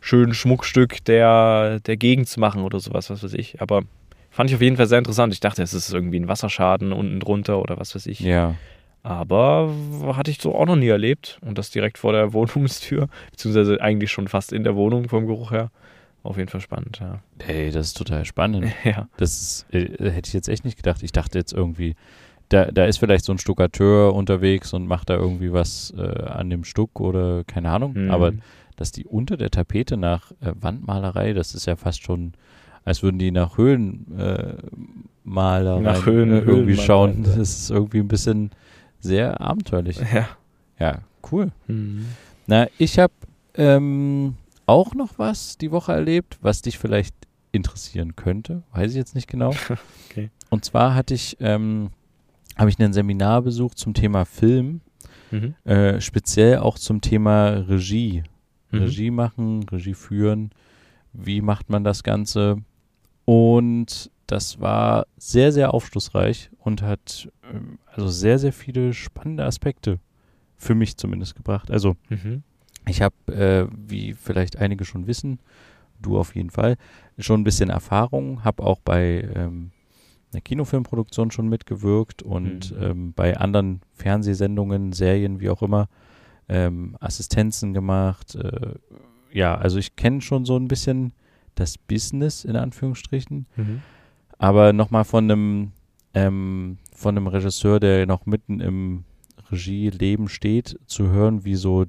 [0.00, 3.60] schönen Schmuckstück der, der Gegend zu machen oder sowas, was weiß ich.
[3.60, 3.82] Aber
[4.30, 5.32] fand ich auf jeden Fall sehr interessant.
[5.32, 8.20] Ich dachte, es ist irgendwie ein Wasserschaden unten drunter oder was weiß ich.
[8.20, 8.54] Ja.
[9.02, 9.72] Aber
[10.14, 11.38] hatte ich so auch noch nie erlebt.
[11.42, 15.52] Und das direkt vor der Wohnungstür, beziehungsweise eigentlich schon fast in der Wohnung vom Geruch
[15.52, 15.70] her.
[16.22, 17.20] Auf jeden Fall spannend, ja.
[17.42, 18.70] Hey, das ist total spannend.
[18.84, 19.08] ja.
[19.16, 21.02] Das ist, äh, hätte ich jetzt echt nicht gedacht.
[21.02, 21.94] Ich dachte jetzt irgendwie,
[22.50, 26.50] da, da ist vielleicht so ein Stuckateur unterwegs und macht da irgendwie was äh, an
[26.50, 27.94] dem Stuck oder keine Ahnung.
[27.94, 28.10] Mhm.
[28.10, 28.32] Aber
[28.76, 32.32] dass die unter der Tapete nach äh, Wandmalerei, das ist ja fast schon,
[32.84, 37.22] als würden die nach Höhlenmalerei äh, Nach Höhen- äh, irgendwie Höhlenmalerei, schauen.
[37.24, 38.50] Das ist irgendwie ein bisschen
[39.00, 39.98] sehr abenteuerlich.
[40.12, 40.28] Ja.
[40.78, 41.52] Ja, cool.
[41.66, 42.06] Mhm.
[42.46, 43.12] Na, ich habe
[43.54, 44.34] ähm,
[44.66, 47.14] auch noch was die Woche erlebt, was dich vielleicht
[47.52, 48.62] interessieren könnte.
[48.72, 49.54] Weiß ich jetzt nicht genau.
[50.10, 50.30] Okay.
[50.48, 51.90] Und zwar hatte ich, ähm,
[52.60, 54.80] habe ich ein Seminar besucht zum Thema Film,
[55.32, 55.54] Mhm.
[55.64, 58.22] äh, speziell auch zum Thema Regie.
[58.70, 58.78] Mhm.
[58.80, 60.50] Regie machen, Regie führen.
[61.12, 62.58] Wie macht man das Ganze?
[63.24, 69.98] Und das war sehr, sehr aufschlussreich und hat ähm, also sehr, sehr viele spannende Aspekte
[70.56, 71.70] für mich zumindest gebracht.
[71.70, 72.42] Also Mhm.
[72.88, 75.38] ich habe, äh, wie vielleicht einige schon wissen,
[76.00, 76.76] du auf jeden Fall,
[77.18, 79.70] schon ein bisschen Erfahrung, habe auch bei ähm,
[80.32, 82.82] einer Kinofilmproduktion schon mitgewirkt und Mhm.
[82.82, 85.88] ähm, bei anderen Fernsehsendungen, Serien, wie auch immer,
[86.48, 88.34] ähm, Assistenzen gemacht.
[88.34, 88.74] Äh,
[89.32, 91.12] ja, also ich kenne schon so ein bisschen
[91.54, 93.82] das Business in Anführungsstrichen, Mhm.
[94.38, 95.72] aber nochmal von einem
[96.12, 99.04] ähm, von einem Regisseur, der noch mitten im
[99.52, 101.84] Regieleben steht, zu hören, wie so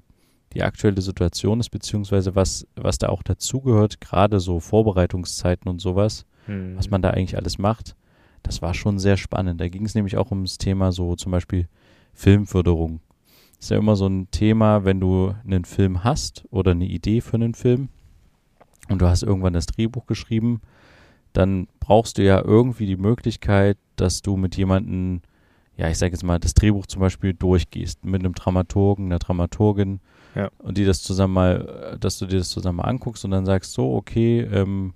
[0.53, 6.25] die aktuelle Situation ist, beziehungsweise was, was da auch dazugehört, gerade so Vorbereitungszeiten und sowas,
[6.47, 6.75] Mhm.
[6.77, 7.95] was man da eigentlich alles macht,
[8.43, 9.61] das war schon sehr spannend.
[9.61, 11.67] Da ging es nämlich auch ums Thema so zum Beispiel
[12.13, 12.99] Filmförderung.
[13.59, 17.35] ist ja immer so ein Thema, wenn du einen Film hast oder eine Idee für
[17.35, 17.89] einen Film
[18.89, 20.61] und du hast irgendwann das Drehbuch geschrieben,
[21.33, 25.21] dann brauchst du ja irgendwie die Möglichkeit, dass du mit jemandem,
[25.77, 30.01] ja, ich sage jetzt mal, das Drehbuch zum Beispiel durchgehst, mit einem Dramaturgen, einer Dramaturgin
[30.35, 30.49] Ja.
[30.57, 33.71] und die das zusammen mal, dass du dir das zusammen mal anguckst und dann sagst,
[33.73, 34.93] so, okay, ähm,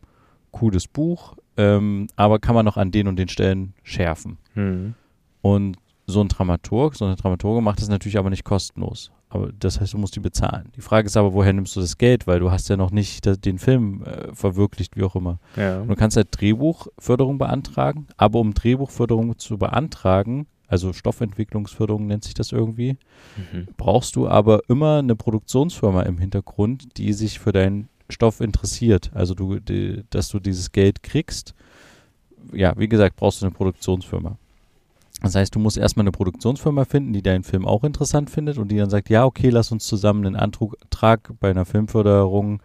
[0.52, 4.38] cooles Buch, ähm, aber kann man noch an den und den Stellen schärfen.
[4.56, 4.96] Mhm.
[5.42, 9.12] Und so ein Dramaturg, so eine Dramaturge macht das natürlich aber nicht kostenlos.
[9.30, 10.72] Aber das heißt, du musst die bezahlen.
[10.78, 12.26] Die Frage ist aber, woher nimmst du das Geld?
[12.28, 15.40] Weil du hast ja noch nicht den Film äh, verwirklicht, wie auch immer.
[15.58, 15.82] Ja.
[15.82, 22.34] Und du kannst halt Drehbuchförderung beantragen, aber um Drehbuchförderung zu beantragen, also Stoffentwicklungsförderung nennt sich
[22.34, 22.98] das irgendwie,
[23.52, 23.68] Mhm.
[23.78, 29.12] brauchst du aber immer eine Produktionsfirma im Hintergrund, die sich für deinen Stoff interessiert.
[29.14, 31.54] Also du, die, dass du dieses Geld kriegst.
[32.54, 34.38] Ja, wie gesagt, brauchst du eine Produktionsfirma.
[35.22, 38.70] Das heißt, du musst erstmal eine Produktionsfirma finden, die deinen Film auch interessant findet und
[38.70, 42.62] die dann sagt, ja, okay, lass uns zusammen einen Antrag bei einer Filmförderung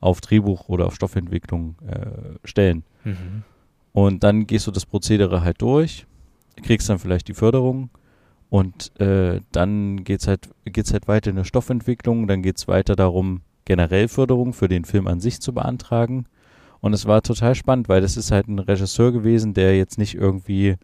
[0.00, 2.84] auf Drehbuch oder auf Stoffentwicklung äh, stellen.
[3.04, 3.44] Mhm.
[3.92, 6.06] Und dann gehst du das Prozedere halt durch,
[6.62, 7.90] kriegst dann vielleicht die Förderung
[8.50, 13.42] und äh, dann geht's halt, geht's halt weiter in eine Stoffentwicklung, dann geht's weiter darum,
[13.64, 16.26] generell Förderung für den Film an sich zu beantragen.
[16.80, 20.14] Und es war total spannend, weil das ist halt ein Regisseur gewesen, der jetzt nicht
[20.14, 20.76] irgendwie,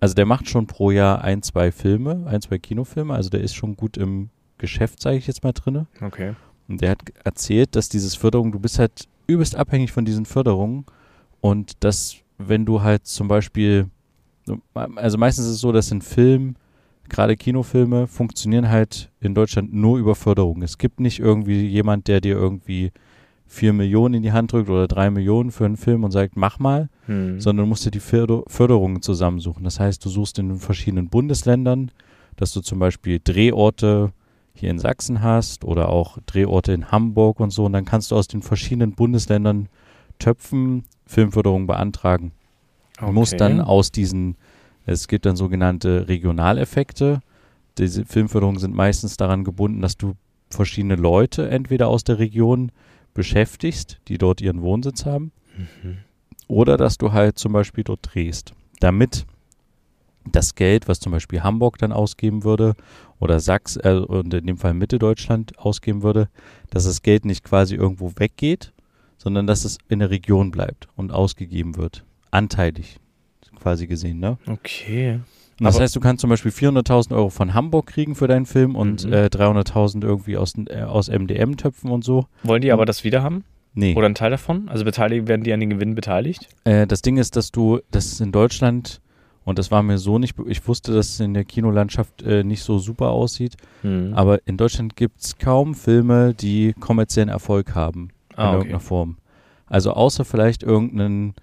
[0.00, 3.54] also der macht schon pro Jahr ein, zwei Filme, ein, zwei Kinofilme, also der ist
[3.54, 5.86] schon gut im Geschäft, sage ich jetzt mal drinne.
[6.00, 6.34] Okay.
[6.66, 10.86] Und der hat erzählt, dass dieses Förderung, du bist halt übelst abhängig von diesen Förderungen
[11.40, 13.90] und dass, wenn du halt zum Beispiel,
[14.74, 16.56] also meistens ist es so, dass ein Film,
[17.10, 20.62] gerade Kinofilme, funktionieren halt in Deutschland nur über Förderung.
[20.62, 22.92] Es gibt nicht irgendwie jemand, der dir irgendwie
[23.46, 26.58] vier Millionen in die Hand drückt oder drei Millionen für einen Film und sagt, mach
[26.58, 27.40] mal, Mhm.
[27.40, 29.64] sondern du musst dir die Förder Förderungen zusammensuchen.
[29.64, 31.90] Das heißt, du suchst in den verschiedenen Bundesländern,
[32.36, 34.12] dass du zum Beispiel Drehorte
[34.54, 37.64] hier in Sachsen hast oder auch Drehorte in Hamburg und so.
[37.64, 39.68] Und dann kannst du aus den verschiedenen Bundesländern
[40.18, 42.32] Töpfen Filmförderung beantragen.
[43.00, 44.36] Du musst dann aus diesen,
[44.88, 47.20] es gibt dann sogenannte Regionaleffekte.
[47.76, 50.14] Diese Filmförderungen sind meistens daran gebunden, dass du
[50.50, 52.72] verschiedene Leute entweder aus der Region
[53.14, 55.98] beschäftigst, die dort ihren Wohnsitz haben, Mhm.
[56.46, 59.26] oder dass du halt zum Beispiel dort drehst, damit
[60.30, 62.74] das Geld, was zum Beispiel Hamburg dann ausgeben würde
[63.18, 66.28] oder Sachs äh, und in dem Fall Mitteldeutschland ausgeben würde,
[66.70, 68.72] dass das Geld nicht quasi irgendwo weggeht,
[69.16, 72.04] sondern dass es in der Region bleibt und ausgegeben wird.
[72.30, 72.98] Anteilig
[73.58, 74.38] quasi gesehen, ne?
[74.46, 75.20] Okay.
[75.60, 78.46] Und das Aber- heißt, du kannst zum Beispiel 400.000 Euro von Hamburg kriegen für deinen
[78.46, 79.12] Film und Mhm.
[79.12, 82.26] äh, 300.000 irgendwie aus, äh, aus MDM-Töpfen und so.
[82.44, 83.44] Wollen die aber das wieder haben?
[83.74, 83.94] Nee.
[83.96, 84.68] Oder einen Teil davon?
[84.68, 86.48] Also beteiligt, werden die an den Gewinn beteiligt?
[86.64, 89.00] Äh, das Ding ist, dass du, das ist in Deutschland,
[89.44, 92.62] und das war mir so nicht, ich wusste, dass es in der Kinolandschaft äh, nicht
[92.62, 94.12] so super aussieht, Mhm.
[94.14, 98.54] aber in Deutschland gibt es kaum Filme, die kommerziellen Erfolg haben in Ah, okay.
[98.58, 99.16] irgendeiner Form.
[99.66, 101.34] Also außer vielleicht irgendeinen,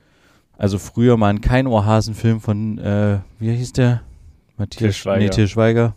[0.57, 4.01] also früher mal ein kein Ohrhasen-Film von, äh, wie hieß der?
[4.57, 5.19] Matthias Schweiger.
[5.23, 5.95] Nee, Til Schweiger.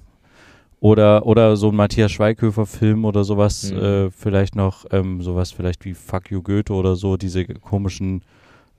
[0.80, 3.78] Oder, oder so ein Matthias Schweighöfer-Film oder sowas, Mhm.
[3.78, 8.22] äh, vielleicht noch, ähm, sowas vielleicht wie Fuck You Goethe oder so, diese komischen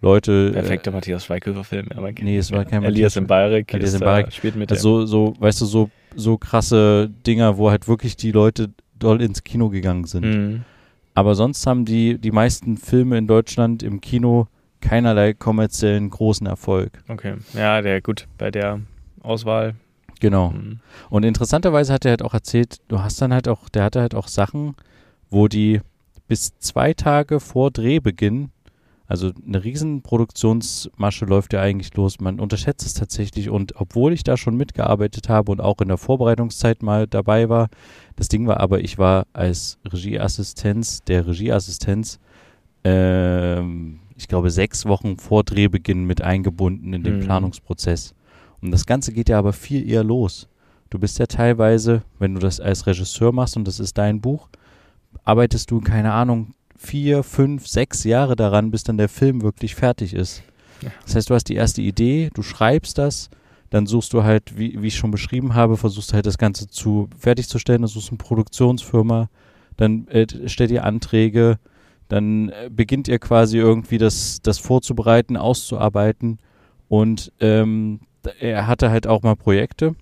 [0.01, 0.51] Leute.
[0.51, 1.89] Perfekter Matthias Schweighöfer-Film.
[1.89, 3.73] Kennt nee, es war kein Elias Matthias- Mbarek.
[3.73, 4.27] Elias Mbarek.
[4.27, 4.81] Äh, spielt mit Äh, der.
[4.81, 9.43] so, so, weißt du, so, so krasse Dinger, wo halt wirklich die Leute doll ins
[9.43, 10.25] Kino gegangen sind.
[10.25, 10.61] Mhm.
[11.15, 14.47] Aber sonst haben die, die meisten Filme in Deutschland im Kino
[14.81, 17.03] keinerlei kommerziellen großen Erfolg.
[17.07, 17.35] Okay.
[17.53, 18.81] Ja, der gut bei der
[19.21, 19.75] Auswahl.
[20.19, 20.49] Genau.
[20.49, 20.79] Mhm.
[21.09, 24.15] Und interessanterweise hat er halt auch erzählt, du hast dann halt auch, der hatte halt
[24.15, 24.75] auch Sachen,
[25.29, 25.81] wo die
[26.27, 28.51] bis zwei Tage vor Drehbeginn,
[29.07, 34.23] also eine riesen Produktionsmasche läuft ja eigentlich los, man unterschätzt es tatsächlich und obwohl ich
[34.23, 37.69] da schon mitgearbeitet habe und auch in der Vorbereitungszeit mal dabei war,
[38.15, 42.19] das Ding war aber, ich war als Regieassistenz, der Regieassistenz,
[42.83, 47.21] ähm, ich glaube sechs Wochen vor Drehbeginn mit eingebunden in den Mhm.
[47.21, 48.13] Planungsprozess.
[48.61, 50.49] Und das Ganze geht ja aber viel eher los.
[50.89, 54.49] Du bist ja teilweise, wenn du das als Regisseur machst und das ist dein Buch,
[55.23, 60.13] arbeitest du, keine Ahnung, vier, fünf, sechs Jahre daran, bis dann der Film wirklich fertig
[60.13, 60.43] ist.
[60.81, 60.91] Ja.
[61.05, 63.29] Das heißt, du hast die erste Idee, du schreibst das,
[63.69, 67.07] dann suchst du halt, wie, wie ich schon beschrieben habe, versuchst halt das Ganze zu
[67.17, 69.29] fertigzustellen, dann suchst du eine Produktionsfirma,
[69.77, 71.57] dann äh, stellt ihr Anträge,
[72.09, 76.39] dann äh, beginnt ihr quasi irgendwie das, das vorzubereiten, auszuarbeiten
[76.89, 78.01] und ähm,
[78.39, 79.95] er hatte halt auch mal Projekte,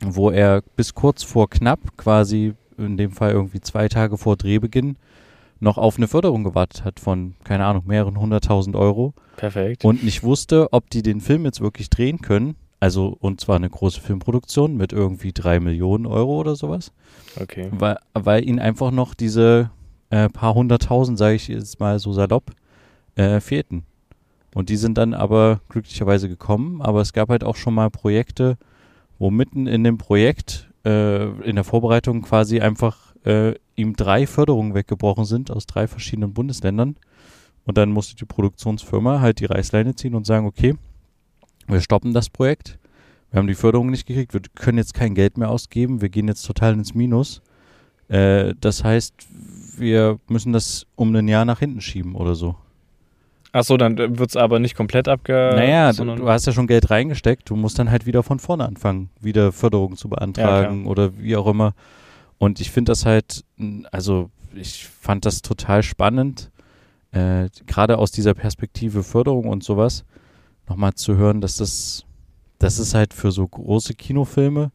[0.00, 4.96] wo er bis kurz vor knapp, quasi in dem Fall irgendwie zwei Tage vor Drehbeginn,
[5.60, 9.84] noch auf eine Förderung gewartet hat von, keine Ahnung, mehreren hunderttausend Euro Perfekt.
[9.84, 12.56] und nicht wusste, ob die den Film jetzt wirklich drehen können.
[12.80, 16.92] Also, und zwar eine große Filmproduktion mit irgendwie drei Millionen Euro oder sowas,
[17.40, 17.68] okay.
[17.72, 19.70] weil, weil ihnen einfach noch diese
[20.10, 22.52] äh, paar hunderttausend, sage ich jetzt mal so salopp,
[23.16, 23.84] äh, fehlten.
[24.54, 28.56] Und die sind dann aber glücklicherweise gekommen, aber es gab halt auch schon mal Projekte,
[29.18, 34.74] wo mitten in dem Projekt, äh, in der Vorbereitung quasi einfach äh, ihm drei Förderungen
[34.74, 36.96] weggebrochen sind aus drei verschiedenen Bundesländern.
[37.64, 40.74] Und dann musste die Produktionsfirma halt die Reißleine ziehen und sagen, okay,
[41.66, 42.78] wir stoppen das Projekt.
[43.30, 46.28] Wir haben die Förderung nicht gekriegt, wir können jetzt kein Geld mehr ausgeben, wir gehen
[46.28, 47.42] jetzt total ins Minus.
[48.08, 49.14] Äh, das heißt,
[49.80, 52.56] wir müssen das um ein Jahr nach hinten schieben oder so.
[53.52, 55.52] Achso, dann wird es aber nicht komplett abge...
[55.54, 58.66] naja, du, du hast ja schon Geld reingesteckt, du musst dann halt wieder von vorne
[58.66, 61.74] anfangen, wieder Förderung zu beantragen oder wie auch immer.
[62.36, 63.44] Und ich finde das halt,
[63.90, 66.50] also ich fand das total spannend,
[67.12, 70.04] äh, gerade aus dieser Perspektive Förderung und sowas,
[70.68, 72.04] nochmal zu hören, dass das,
[72.58, 74.70] dass es halt für so große Kinofilme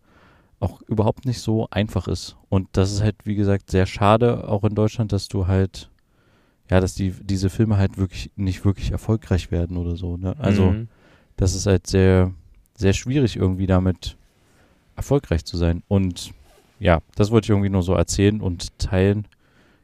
[0.64, 2.38] auch überhaupt nicht so einfach ist.
[2.50, 5.90] Und das ist halt, wie gesagt, sehr schade, auch in Deutschland, dass du halt,
[6.72, 10.16] ja, dass die, diese Filme halt wirklich nicht wirklich erfolgreich werden oder so.
[10.18, 10.36] Ne?
[10.40, 10.88] Also, Mhm.
[11.36, 12.32] das ist halt sehr,
[12.78, 14.16] sehr schwierig, irgendwie damit
[14.96, 15.84] erfolgreich zu sein.
[15.88, 16.32] Und
[16.80, 19.28] ja, das wollte ich irgendwie nur so erzählen und teilen.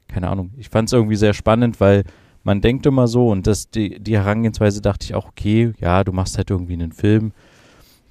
[0.07, 0.51] Keine Ahnung.
[0.57, 2.03] Ich fand es irgendwie sehr spannend, weil
[2.43, 6.13] man denkt immer so und das, die, die Herangehensweise dachte ich auch, okay, ja, du
[6.13, 7.33] machst halt irgendwie einen Film.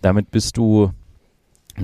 [0.03, 0.93] Damit bist du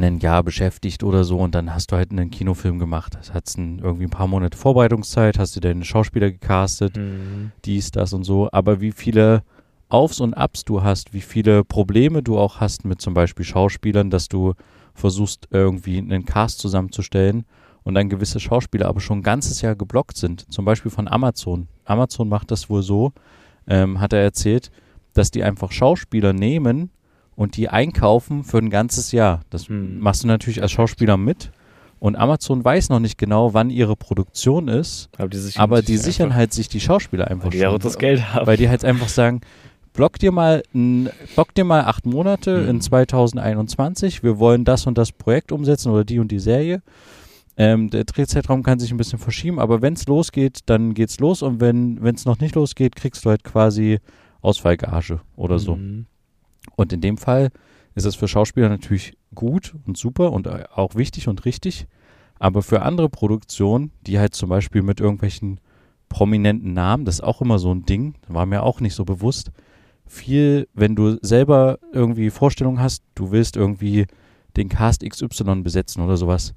[0.03, 3.15] ein Jahr beschäftigt oder so und dann hast du halt einen Kinofilm gemacht.
[3.15, 7.53] Das hat irgendwie ein paar Monate Vorbereitungszeit, hast du deine Schauspieler gecastet, Mhm.
[7.65, 8.49] dies, das und so.
[8.53, 9.43] Aber wie viele
[9.89, 14.11] Aufs und Abs du hast, wie viele Probleme du auch hast mit zum Beispiel Schauspielern,
[14.11, 14.55] dass du
[14.95, 17.45] versuchst, irgendwie einen Cast zusammenzustellen
[17.83, 20.51] und dann gewisse Schauspieler aber schon ein ganzes Jahr geblockt sind.
[20.53, 21.69] Zum Beispiel von Amazon.
[21.85, 23.13] Amazon macht das wohl so,
[23.67, 24.71] ähm, hat er erzählt,
[25.13, 26.91] dass die einfach Schauspieler nehmen
[27.37, 29.40] und die einkaufen für ein ganzes Jahr.
[29.51, 29.99] Das Hm.
[30.01, 31.51] machst du natürlich als Schauspieler mit.
[32.01, 35.97] Und Amazon weiß noch nicht genau, wann ihre Produktion ist, Aber die, sich, aber die
[35.97, 37.81] sichern halt sich die Schauspieler einfach Weil die ja auch schon.
[37.81, 38.47] das Geld haben.
[38.47, 39.40] Weil die halt einfach sagen,
[39.94, 42.68] block dir mal, n- block dir mal acht Monate Mhm.
[42.68, 46.83] in 2021, wir wollen das und das Projekt umsetzen oder die und die Serie.
[47.57, 51.40] Ähm, der Drehzeitraum kann sich ein bisschen verschieben, aber wenn es losgeht, dann geht's los
[51.40, 54.01] und wenn es noch nicht losgeht, kriegst du halt quasi
[54.42, 55.77] Ausfallgage oder so.
[55.77, 56.07] Mhm.
[56.77, 57.51] Und in dem Fall
[57.95, 61.87] ist es für Schauspieler natürlich gut und super und auch wichtig und richtig.
[62.39, 65.61] Aber für andere Produktionen, die halt zum Beispiel mit irgendwelchen
[66.09, 69.51] prominenten Namen, das ist auch immer so ein Ding, war mir auch nicht so bewusst.
[70.07, 74.07] Viel, wenn du selber irgendwie Vorstellungen hast, du willst irgendwie
[74.57, 76.55] den Cast XY besetzen oder sowas,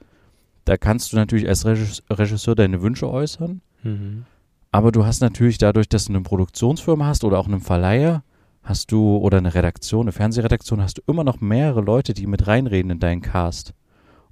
[0.65, 3.61] da kannst du natürlich als Regis- Regisseur deine Wünsche äußern.
[3.83, 4.25] Mhm.
[4.71, 8.23] Aber du hast natürlich dadurch, dass du eine Produktionsfirma hast oder auch einen Verleiher,
[8.67, 12.47] hast du oder eine Redaktion, eine Fernsehredaktion, hast du immer noch mehrere Leute, die mit
[12.47, 13.73] reinreden in deinen Cast.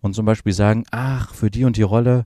[0.02, 2.26] Und zum Beispiel sagen, ach, für die und die Rolle,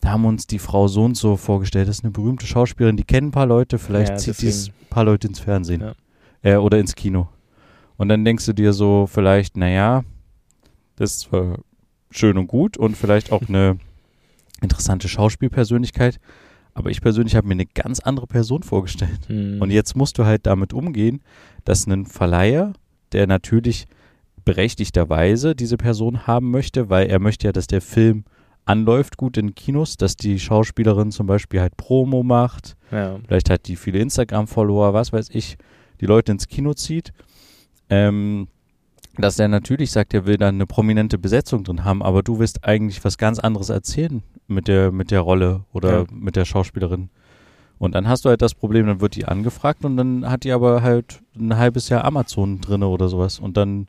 [0.00, 1.88] da haben uns die Frau so und so vorgestellt.
[1.88, 4.88] Das ist eine berühmte Schauspielerin, die kennen ein paar Leute, vielleicht Ja, zieht die ein
[4.88, 5.80] paar Leute ins Fernsehen.
[5.80, 5.94] Ja.
[6.42, 7.28] Äh, oder ins Kino.
[7.96, 10.04] Und dann denkst du dir so, vielleicht, naja,
[10.94, 11.58] das ist zwar
[12.10, 13.78] schön und gut und vielleicht auch eine
[14.62, 16.20] interessante Schauspielpersönlichkeit,
[16.74, 19.28] aber ich persönlich habe mir eine ganz andere Person vorgestellt.
[19.28, 19.60] Mhm.
[19.60, 21.20] Und jetzt musst du halt damit umgehen,
[21.64, 22.72] dass ein Verleiher,
[23.12, 23.86] der natürlich
[24.44, 28.24] berechtigterweise diese Person haben möchte, weil er möchte ja, dass der Film
[28.64, 33.18] anläuft gut in Kinos, dass die Schauspielerin zum Beispiel halt Promo macht, ja.
[33.26, 35.56] vielleicht hat die viele Instagram-Follower, was weiß ich,
[36.00, 37.12] die Leute ins Kino zieht.
[37.90, 38.48] Ähm,
[39.16, 42.64] dass der natürlich sagt, er will dann eine prominente Besetzung drin haben, aber du willst
[42.64, 46.04] eigentlich was ganz anderes erzählen mit der, mit der Rolle oder Ja.
[46.10, 47.10] mit der Schauspielerin.
[47.78, 50.50] Und dann hast du halt das Problem, dann wird die angefragt und dann hat die
[50.50, 53.86] aber halt ein halbes Jahr Amazon drinne oder sowas und dann,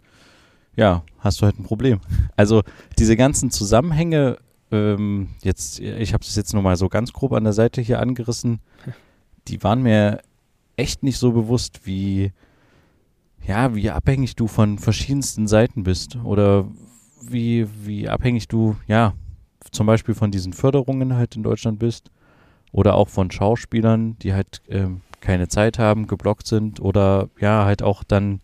[0.75, 1.99] ja, hast du halt ein Problem.
[2.35, 2.61] Also
[2.99, 4.37] diese ganzen Zusammenhänge,
[4.71, 7.99] ähm, jetzt, ich habe es jetzt nur mal so ganz grob an der Seite hier
[7.99, 8.59] angerissen,
[9.47, 10.19] die waren mir
[10.75, 12.31] echt nicht so bewusst, wie,
[13.47, 16.65] ja, wie abhängig du von verschiedensten Seiten bist oder
[17.27, 19.13] wie, wie abhängig du, ja,
[19.71, 22.11] zum Beispiel von diesen Förderungen halt in Deutschland bist
[22.71, 27.83] oder auch von Schauspielern, die halt ähm, keine Zeit haben, geblockt sind oder ja, halt
[27.83, 28.41] auch dann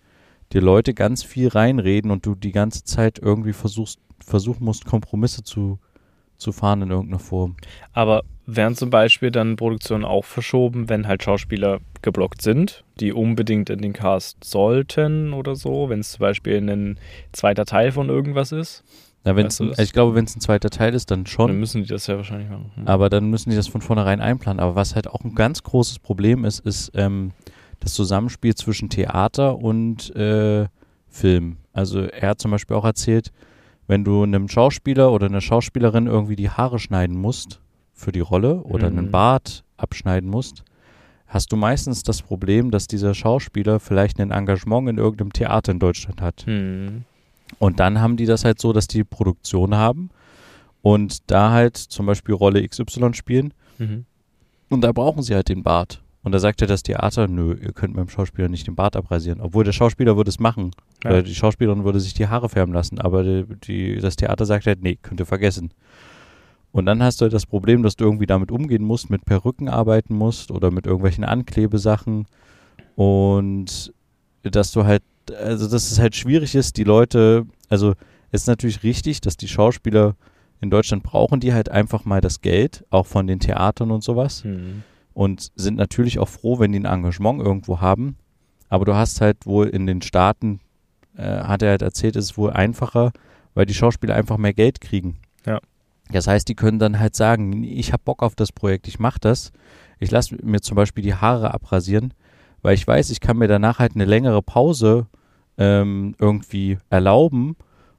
[0.54, 5.44] dir Leute ganz viel reinreden und du die ganze Zeit irgendwie versuchst, versuchen musst, Kompromisse
[5.44, 5.80] zu,
[6.38, 7.56] zu fahren in irgendeiner Form.
[7.94, 13.70] Aber werden zum Beispiel dann Produktionen auch verschoben, wenn halt Schauspieler geblockt sind, die unbedingt
[13.70, 17.00] in den Cast sollten oder so, wenn es zum Beispiel ein
[17.32, 18.84] zweiter Teil von irgendwas ist?
[19.26, 21.48] Na, wenn's, Weißt du ich glaube, wenn es ein zweiter Teil ist, dann schon.
[21.48, 22.72] Dann müssen die das ja wahrscheinlich machen.
[22.76, 22.88] Hm.
[22.88, 24.60] Aber dann müssen die das von vornherein einplanen.
[24.60, 27.32] Aber was halt auch ein ganz großes Problem ist, ist ähm,
[27.80, 30.68] das Zusammenspiel zwischen Theater und äh,
[31.10, 31.58] Film.
[31.74, 33.32] Also er hat zum Beispiel auch erzählt,
[33.88, 37.60] wenn du einem Schauspieler oder einer Schauspielerin irgendwie die Haare schneiden musst
[37.94, 38.98] für die Rolle oder Mhm.
[38.98, 40.64] einen Bart abschneiden musst,
[41.28, 45.80] hast du meistens das Problem, dass dieser Schauspieler vielleicht ein Engagement in irgendeinem Theater in
[45.80, 46.44] Deutschland hat.
[46.46, 47.06] Hm.
[47.60, 50.10] Und dann haben die das halt so, dass die Produktion haben
[50.82, 54.06] und da halt zum Beispiel Rolle XY spielen Mhm.
[54.70, 56.02] und da brauchen sie halt den Bart.
[56.24, 58.96] Und da sagt ja das Theater, nö, ihr könnt mit dem Schauspieler nicht den Bart
[58.96, 59.42] abrasieren.
[59.42, 60.72] Obwohl der Schauspieler würde es machen.
[61.04, 61.12] Ja.
[61.12, 63.00] Oder die Schauspielerin würde sich die Haare färben lassen.
[63.00, 65.70] Aber die, die, das Theater sagt halt, nee, könnt ihr vergessen.
[66.72, 69.70] Und dann hast du halt das Problem, dass du irgendwie damit umgehen musst, mit Perücken
[69.70, 72.26] arbeiten musst oder mit irgendwelchen Anklebesachen.
[72.96, 73.94] Und
[74.42, 77.94] dass du halt, also dass es halt schwierig ist, die Leute, also
[78.32, 80.16] es ist natürlich richtig, dass die Schauspieler
[80.62, 84.44] in Deutschland brauchen die halt einfach mal das Geld, auch von den Theatern und sowas
[84.44, 84.84] Hm.
[85.14, 88.18] und sind natürlich auch froh, wenn die ein Engagement irgendwo haben.
[88.70, 90.60] Aber du hast halt wohl in den Staaten,
[91.18, 93.12] äh, hat er halt erzählt, ist es wohl einfacher,
[93.54, 95.18] weil die Schauspieler einfach mehr Geld kriegen.
[95.46, 95.60] Ja.
[96.12, 99.20] Das heißt, die können dann halt sagen, ich habe Bock auf das Projekt, ich mache
[99.20, 99.52] das.
[100.00, 102.14] Ich lasse mir zum Beispiel die Haare abrasieren,
[102.66, 105.06] weil ich weiß, ich kann mir danach halt eine längere Pause
[105.60, 107.56] ähm, irgendwie erlauben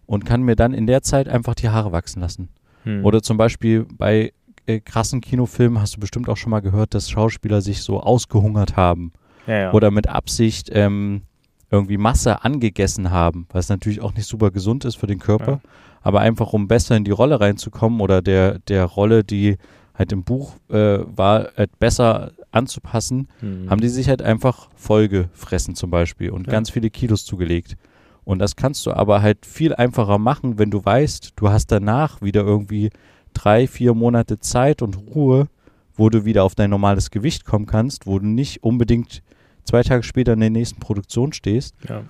[0.07, 2.49] und kann mir dann in der Zeit einfach die Haare wachsen lassen.
[2.83, 3.05] Hm.
[3.05, 4.33] Oder zum Beispiel bei
[4.67, 8.77] äh, krassen Kinofilmen hast du bestimmt auch schon mal gehört, dass Schauspieler sich so ausgehungert
[8.77, 9.13] haben
[9.47, 9.73] ja, ja.
[9.73, 11.23] oder mit Absicht ähm,
[11.71, 15.61] irgendwie Masse angegessen haben, was natürlich auch nicht super gesund ist für den Körper, Ja.
[16.03, 19.59] aber einfach um besser in die Rolle reinzukommen oder der, der Rolle, die
[19.99, 23.69] halt im Buch äh, war, halt besser anzupassen, Hm.
[23.71, 26.53] haben die sich halt einfach vollgefressen zum Beispiel und Ja.
[26.53, 27.77] ganz viele Kilos zugelegt.
[28.25, 32.21] Und das kannst du aber halt viel einfacher machen, wenn du weißt, du hast danach
[32.23, 32.91] wieder irgendwie
[33.35, 35.49] drei, vier Monate Zeit und Ruhe,
[35.95, 39.23] wo du wieder auf dein normales Gewicht kommen kannst, wo du nicht unbedingt
[39.65, 42.03] zwei Tage später in der nächsten Produktion stehst ja.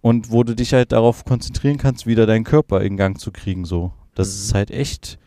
[0.00, 3.64] und wo du dich halt darauf konzentrieren kannst, wieder deinen Körper in Gang zu kriegen.
[3.64, 4.34] So, das Mhm.
[4.34, 5.18] ist halt echt,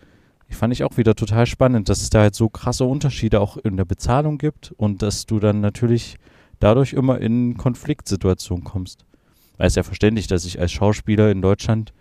[0.52, 3.56] ich fand ich auch wieder total spannend, dass es da halt so krasse Unterschiede auch
[3.56, 6.18] in der Bezahlung gibt und dass du dann natürlich
[6.60, 9.06] dadurch immer in Konfliktsituationen kommst.
[9.58, 11.94] Weil es ja verständlich, dass ich als Schauspieler in Deutschland,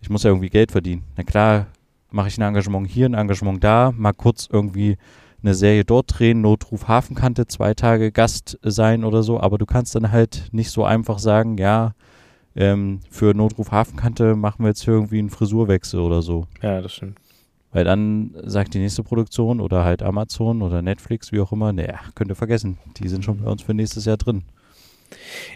[0.00, 1.04] ich muss ja irgendwie Geld verdienen.
[1.18, 1.66] Na klar,
[2.10, 4.96] mache ich ein Engagement hier, ein Engagement da, mal kurz irgendwie
[5.42, 9.94] eine Serie dort drehen, Notruf Hafenkante, zwei Tage Gast sein oder so, aber du kannst
[9.94, 11.92] dann halt nicht so einfach sagen, ja,
[12.56, 16.46] ähm, für Notruf Hafenkante machen wir jetzt irgendwie einen Frisurwechsel oder so.
[16.62, 17.18] Ja, das stimmt.
[17.78, 22.00] Weil dann sagt die nächste Produktion oder halt Amazon oder Netflix, wie auch immer, naja,
[22.16, 24.42] könnt ihr vergessen, die sind schon bei uns für nächstes Jahr drin.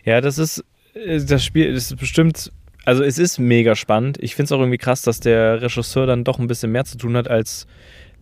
[0.05, 2.53] Ja, das ist, äh, das Spiel das ist bestimmt,
[2.85, 4.19] also es ist mega spannend.
[4.23, 6.97] Ich finde es auch irgendwie krass, dass der Regisseur dann doch ein bisschen mehr zu
[6.97, 7.67] tun hat, als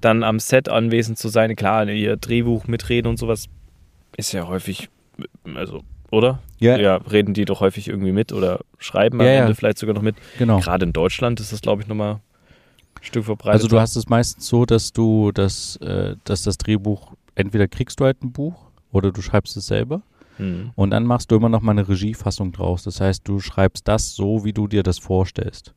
[0.01, 1.55] dann am Set anwesend zu sein.
[1.55, 3.49] Klar, ihr Drehbuch mitreden und sowas
[4.17, 4.89] ist ja häufig,
[5.55, 6.39] also, oder?
[6.59, 6.79] Ja.
[6.79, 9.43] Ja, reden die doch häufig irgendwie mit oder schreiben am Ja, ja.
[9.43, 10.17] Ende vielleicht sogar noch mit.
[10.39, 10.59] Genau.
[10.59, 12.21] Gerade in Deutschland ist das, glaube ich, nochmal
[13.01, 13.55] Stück verbreitet.
[13.63, 18.01] Also du hast es meistens so, dass du das, äh, dass das Drehbuch, entweder kriegst
[18.01, 20.03] du halt ein Buch oder du schreibst es selber
[20.37, 20.71] Hm.
[20.75, 22.83] und dann machst du immer noch mal eine Regiefassung draus.
[22.85, 25.75] Das heißt, du schreibst das so, wie du dir das vorstellst.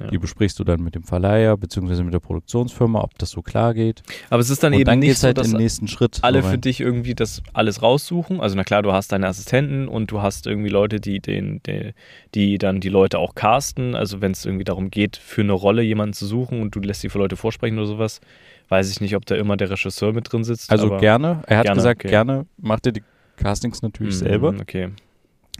[0.00, 0.06] Ja.
[0.08, 3.74] Die besprichst du dann mit dem Verleiher beziehungsweise mit der Produktionsfirma, ob das so klar
[3.74, 4.02] geht.
[4.30, 6.18] Aber es ist dann und eben dann nicht so, halt dass nächsten Schritt.
[6.22, 8.40] alle für dich irgendwie das alles raussuchen.
[8.40, 11.92] Also na klar, du hast deine Assistenten und du hast irgendwie Leute, die den, die,
[12.34, 13.94] die dann die Leute auch casten.
[13.94, 17.02] Also wenn es irgendwie darum geht, für eine Rolle jemanden zu suchen und du lässt
[17.02, 18.20] die für Leute vorsprechen oder sowas,
[18.68, 20.70] weiß ich nicht, ob da immer der Regisseur mit drin sitzt.
[20.70, 21.42] Also gerne.
[21.46, 22.08] Er hat Gerne, gesagt, okay.
[22.08, 23.02] gerne macht er die
[23.36, 24.54] Castings natürlich Mhm, selber.
[24.60, 24.90] Okay.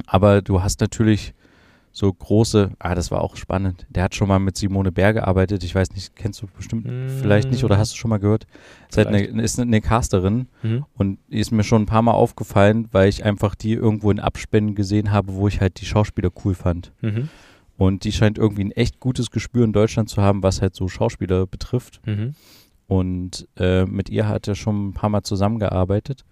[0.07, 1.35] Aber du hast natürlich
[1.92, 3.87] so große, ah, das war auch spannend.
[3.88, 5.64] Der hat schon mal mit Simone Bär gearbeitet.
[5.64, 7.09] Ich weiß nicht, kennst du bestimmt Mm.
[7.20, 8.46] vielleicht nicht oder hast du schon mal gehört?
[8.88, 10.85] Ist, halt eine, ist eine Casterin Mhm.
[10.94, 14.20] und die ist mir schon ein paar Mal aufgefallen, weil ich einfach die irgendwo in
[14.20, 16.92] Abspänen gesehen habe, wo ich halt die Schauspieler cool fand.
[17.01, 17.29] Mhm.
[17.77, 20.88] Und die scheint irgendwie ein echt gutes Gespür in Deutschland zu haben, was halt so
[20.88, 22.01] Schauspieler betrifft.
[22.07, 22.35] Mhm.
[22.87, 26.24] Und äh, mit ihr hat er schon ein paar Mal zusammengearbeitet.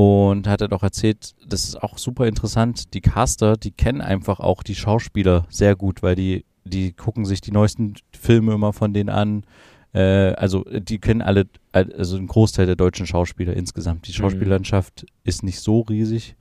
[0.00, 4.40] Und hat er doch erzählt, das ist auch super interessant, die Caster, die kennen einfach
[4.40, 8.94] auch die Schauspieler sehr gut, weil die, die gucken sich die neuesten Filme immer von
[8.94, 9.44] denen an.
[9.92, 14.06] Äh, also die kennen alle, also einen Großteil der deutschen Schauspieler insgesamt.
[14.06, 14.14] Die Mhm.
[14.14, 16.34] Schauspiellandschaft ist nicht so riesig.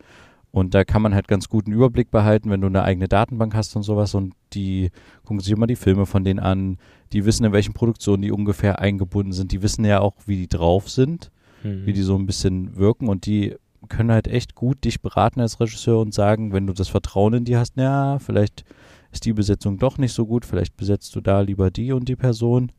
[0.51, 3.75] Und da kann man halt ganz guten Überblick behalten, wenn du eine eigene Datenbank hast
[3.75, 4.15] und sowas.
[4.15, 4.89] Und die
[5.25, 6.77] gucken sich immer die Filme von denen an.
[7.11, 9.51] Die wissen, in welchen Produktionen die ungefähr eingebunden sind.
[9.51, 11.29] Die wissen ja auch, wie die drauf sind
[11.63, 11.85] Mhm.
[11.85, 13.55] wie die so ein bisschen wirken und die
[13.87, 17.45] können halt echt gut dich beraten als Regisseur und sagen, wenn du das Vertrauen in
[17.45, 18.65] die hast, ja, vielleicht
[19.11, 22.15] ist die Besetzung doch nicht so gut, vielleicht besetzt du da lieber die und die
[22.15, 22.71] Person.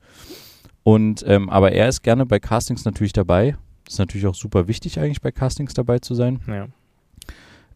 [0.83, 3.57] Und ähm, aber er ist gerne bei Castings natürlich dabei.
[3.85, 6.41] Das ist natürlich auch super wichtig eigentlich bei Castings dabei zu sein.
[6.47, 6.69] Ja.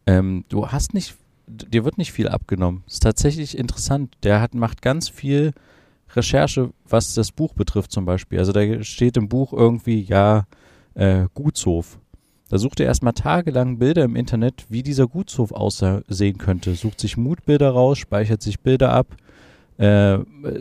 [0.07, 2.85] Ähm, du hast nicht, dir wird nicht viel abgenommen.
[2.87, 4.15] ist tatsächlich interessant.
[4.23, 5.53] Der hat, macht ganz viel
[6.15, 8.39] Recherche, was das Buch betrifft zum Beispiel.
[8.39, 10.47] Also da steht im Buch irgendwie, ja,
[10.95, 11.99] äh, Gutshof.
[12.51, 16.75] Da sucht er erstmal tagelang Bilder im Internet, wie dieser Gutshof aussehen könnte.
[16.75, 19.17] Sucht sich Mutbilder raus, speichert sich Bilder ab,
[19.79, 20.19] äh,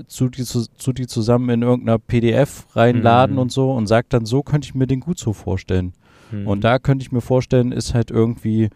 [0.07, 3.41] zu, die, zu, zu die zusammen in irgendeiner PDF reinladen Mhm.
[3.41, 5.93] und so und sagt dann, so könnte ich mir den Gutshof vorstellen.
[6.31, 6.47] Mhm.
[6.47, 8.69] Und da könnte ich mir vorstellen, ist halt irgendwie,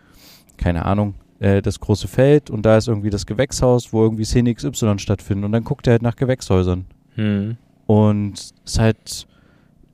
[0.58, 4.54] keine Ahnung, äh, das große Feld und da ist irgendwie das Gewächshaus, wo irgendwie Szene
[4.54, 5.46] XY stattfindet.
[5.46, 6.86] Und dann guckt er halt nach Gewächshäusern.
[7.16, 7.58] Mhm.
[7.88, 9.28] Und es ist halt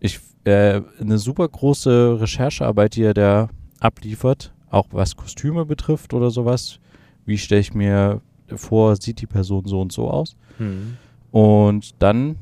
[0.01, 6.31] ich, äh, eine super große Recherchearbeit, die er da abliefert, auch was Kostüme betrifft oder
[6.31, 6.79] sowas.
[7.25, 8.21] Wie stelle ich mir
[8.55, 10.35] vor, sieht die Person so und so aus?
[10.59, 10.97] Mhm.
[11.31, 12.35] Und dann,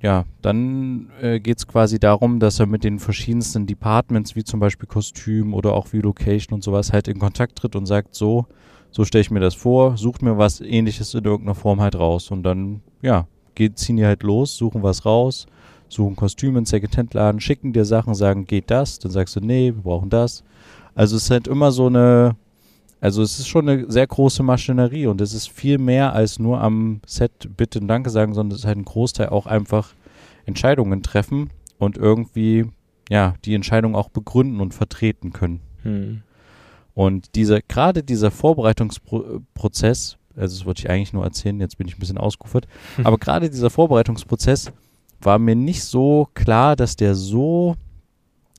[0.00, 4.58] ja, dann äh, geht es quasi darum, dass er mit den verschiedensten Departments, wie zum
[4.58, 8.46] Beispiel Kostüm oder auch wie Location und sowas, halt in Kontakt tritt und sagt, so,
[8.90, 12.30] so stelle ich mir das vor, sucht mir was ähnliches in irgendeiner Form halt raus.
[12.30, 15.46] Und dann, ja, geht, ziehen die halt los, suchen was raus,
[15.92, 18.98] suchen Kostüme in Secondhand-Laden, schicken dir Sachen, sagen, geht das?
[18.98, 20.42] Dann sagst du, nee, wir brauchen das.
[20.94, 22.36] Also es ist halt immer so eine,
[23.00, 26.60] also es ist schon eine sehr große Maschinerie und es ist viel mehr als nur
[26.60, 29.94] am Set Bitte und Danke sagen, sondern es ist halt ein Großteil auch einfach
[30.46, 32.66] Entscheidungen treffen und irgendwie,
[33.10, 35.60] ja, die Entscheidung auch begründen und vertreten können.
[35.84, 36.22] Mhm.
[36.94, 41.96] Und dieser, gerade dieser Vorbereitungsprozess, also das wollte ich eigentlich nur erzählen, jetzt bin ich
[41.96, 42.68] ein bisschen ausgeufert,
[43.04, 44.72] aber gerade dieser Vorbereitungsprozess
[45.24, 47.76] war mir nicht so klar, dass der so,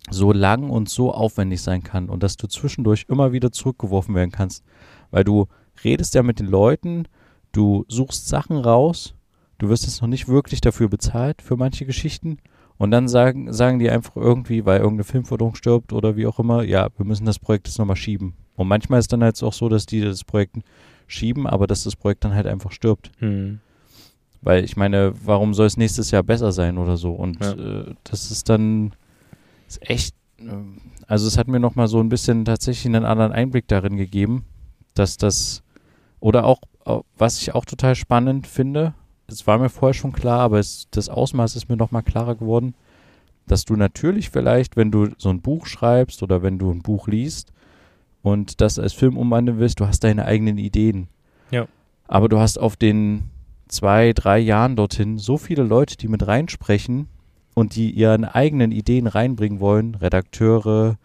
[0.09, 4.31] so lang und so aufwendig sein kann und dass du zwischendurch immer wieder zurückgeworfen werden
[4.31, 4.63] kannst.
[5.11, 5.47] Weil du
[5.83, 7.07] redest ja mit den Leuten,
[7.51, 9.15] du suchst Sachen raus,
[9.57, 12.37] du wirst jetzt noch nicht wirklich dafür bezahlt für manche Geschichten
[12.77, 16.63] und dann sagen, sagen die einfach irgendwie, weil irgendeine Filmförderung stirbt oder wie auch immer,
[16.63, 18.33] ja, wir müssen das Projekt jetzt nochmal schieben.
[18.55, 20.57] Und manchmal ist dann halt auch so, dass die das Projekt
[21.07, 23.11] schieben, aber dass das Projekt dann halt einfach stirbt.
[23.19, 23.59] Mhm.
[24.43, 27.11] Weil ich meine, warum soll es nächstes Jahr besser sein oder so?
[27.13, 27.53] Und Ja.
[27.53, 28.93] äh, das ist dann
[29.67, 33.67] ist echt, ähm, also es hat mir nochmal so ein bisschen tatsächlich einen anderen Einblick
[33.67, 34.45] darin gegeben,
[34.95, 35.63] dass das,
[36.19, 38.93] oder auch, äh, was ich auch total spannend finde,
[39.27, 42.35] es war mir vorher schon klar, aber es, das Ausmaß ist mir noch mal klarer
[42.35, 42.75] geworden,
[43.47, 47.07] dass du natürlich vielleicht, wenn du so ein Buch schreibst oder wenn du ein Buch
[47.07, 47.51] liest
[48.21, 51.07] und das als Film umwandeln willst, du hast deine eigenen Ideen.
[51.51, 51.65] Ja.
[52.07, 53.29] Aber du hast auf den
[53.73, 57.07] zwei, drei Jahren dorthin so viele Leute, die mit reinsprechen
[57.53, 60.97] und die ihren eigenen Ideen reinbringen wollen, Redakteure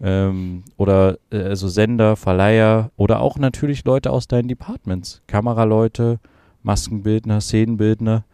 [0.00, 6.18] ähm, oder äh, also Sender, Verleiher oder auch natürlich Leute aus deinen Departments, Kameraleute,
[6.62, 8.24] Maskenbildner, Szenenbildner,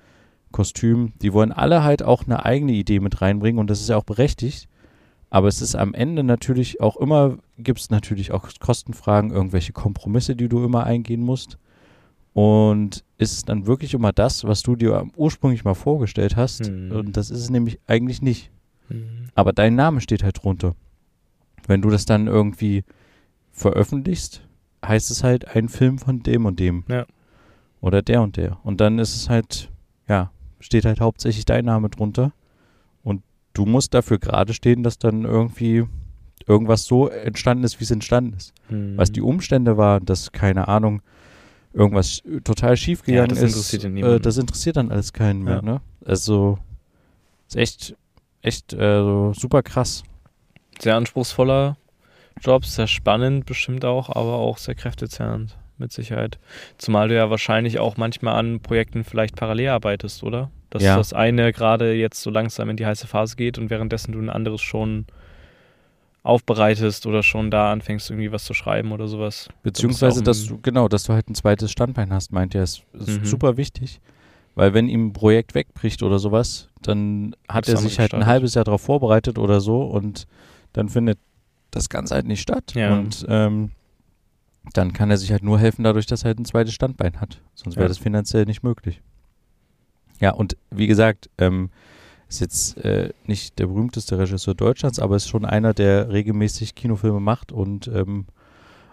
[0.51, 3.97] Kostüm, die wollen alle halt auch eine eigene Idee mit reinbringen und das ist ja
[3.97, 4.69] auch berechtigt.
[5.31, 10.37] Aber es ist am Ende natürlich auch immer, gibt es natürlich auch Kostenfragen, irgendwelche Kompromisse,
[10.37, 11.57] die du immer eingehen musst.
[12.35, 16.71] Und ist es dann wirklich immer das, was du dir ursprünglich mal vorgestellt hast?
[16.71, 16.93] Mhm.
[16.93, 18.51] Und das ist es nämlich eigentlich nicht.
[18.89, 19.29] Mhm.
[19.35, 20.75] Aber dein Name steht halt drunter.
[21.67, 22.85] Wenn du das dann irgendwie
[23.53, 24.43] veröffentlichst,
[24.85, 26.85] heißt es halt ein Film von dem und dem.
[26.89, 27.07] Ja.
[27.81, 28.59] Oder der und der.
[28.65, 29.71] Und dann ist es halt,
[30.09, 32.33] ja, steht halt hauptsächlich dein Name drunter.
[33.03, 33.23] Und
[33.53, 35.85] du musst dafür gerade stehen, dass dann irgendwie
[36.47, 38.55] irgendwas so entstanden ist, wie es entstanden ist.
[38.71, 38.97] Mhm.
[38.97, 41.03] Was die Umstände waren, dass, keine Ahnung,
[41.73, 43.53] irgendwas total schief Ja, gegangen das ist.
[43.55, 45.63] interessiert ja äh, das interessiert dann alles keinen mehr, Ja.
[45.63, 45.81] ne?
[46.05, 46.59] Also,
[47.49, 47.97] ist echt,
[48.43, 50.03] echt äh, super krass.
[50.81, 51.77] sehr anspruchsvoller
[52.41, 56.39] Job, sehr spannend bestimmt auch, aber auch sehr kräftezehrend, mit Sicherheit.
[56.79, 60.51] Zumal du ja wahrscheinlich auch manchmal an Projekten vielleicht parallel arbeitest, oder?
[60.71, 60.97] Dass Ja.
[60.97, 64.31] das eine gerade jetzt so langsam in die heiße Phase geht und währenddessen du ein
[64.31, 65.07] anderes schon
[66.23, 69.49] aufbereitest oder schon da anfängst, irgendwie was zu schreiben oder sowas.
[69.63, 73.21] Beziehungsweise, dass du, genau, dass du halt ein zweites Standbein hast, meint er, ist, ist
[73.21, 73.25] Mhm.
[73.25, 74.01] super wichtig.
[74.55, 78.55] Weil wenn ihm ein Projekt wegbricht oder sowas, dann hat er sich halt ein halbes
[78.55, 80.27] Jahr darauf vorbereitet oder so und
[80.75, 81.19] dann findet
[81.71, 82.75] das Ganze halt nicht statt.
[82.75, 82.93] Ja.
[82.93, 83.71] Und ähm,
[84.75, 87.41] dann kann er sich halt nur helfen dadurch, dass er halt ein zweites Standbein hat.
[87.55, 87.89] Sonst wäre Ja.
[87.89, 89.01] das finanziell nicht möglich.
[90.21, 91.71] Ja, und wie gesagt, ähm,
[92.33, 97.21] ist jetzt äh, nicht der berühmteste Regisseur Deutschlands, aber ist schon einer, der regelmäßig Kinofilme
[97.21, 98.27] macht und ähm,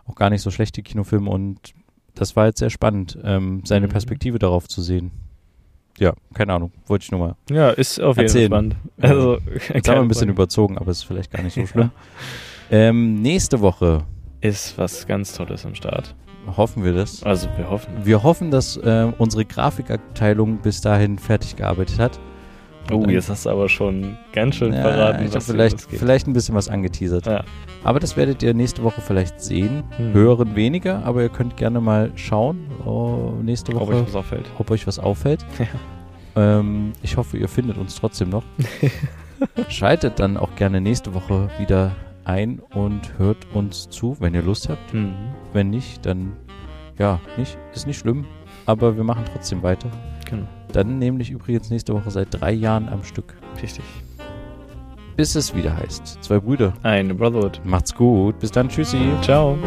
[0.05, 1.73] auch gar nicht so schlechte Kinofilme und
[2.15, 3.91] das war jetzt sehr spannend, ähm, seine Mhm.
[3.91, 5.11] Perspektive darauf zu sehen.
[5.99, 7.35] Ja, keine Ahnung, wollte ich nur mal.
[7.49, 8.75] Ja, ist auf jeden Fall spannend.
[8.97, 9.03] Ja.
[9.09, 9.37] Also,
[9.73, 11.91] Jetzt haben wir ein bisschen überzogen, aber es ist vielleicht gar nicht so schlimm.
[12.71, 14.03] ähm, nächste Woche
[14.41, 16.15] Ist was ganz Tolles am Start.
[16.57, 17.23] hoffen wir das.
[17.23, 17.93] Also, wir hoffen.
[18.03, 22.19] Wir hoffen, dass äh, unsere Grafikabteilung bis dahin fertig gearbeitet hat.
[22.91, 26.27] Oh, dann- jetzt hast du aber schon ganz schön Ja, verraten, ich habe vielleicht, vielleicht
[26.27, 27.25] ein bisschen was angeteasert.
[27.25, 27.43] Ja.
[27.83, 29.83] Aber das werdet ihr nächste Woche vielleicht sehen.
[29.97, 30.13] Hm.
[30.13, 34.45] Hören weniger, aber ihr könnt gerne mal schauen oh, nächste Ob Woche, euch was auffällt.
[34.57, 35.45] ob euch was auffällt.
[35.57, 36.59] Ja.
[36.59, 38.43] Ähm, ich hoffe, ihr findet uns trotzdem noch.
[39.69, 41.91] Schaltet dann auch gerne nächste Woche wieder
[42.25, 44.93] ein und hört uns zu, wenn ihr Lust habt.
[44.93, 45.13] Mhm.
[45.53, 46.33] Wenn nicht, dann
[46.97, 48.25] ja, nicht, ist nicht schlimm,
[48.65, 49.89] aber wir machen trotzdem weiter.
[50.29, 50.47] Genau.
[50.71, 53.35] Dann nämlich übrigens nächste Woche seit drei Jahren am Stück.
[53.61, 53.83] Richtig.
[55.15, 56.23] Bis es wieder heißt.
[56.23, 56.73] Zwei Brüder.
[56.83, 57.59] Eine Brotherhood.
[57.65, 58.39] Macht's gut.
[58.39, 58.69] Bis dann.
[58.69, 59.11] Tschüssi.
[59.21, 59.57] Ciao.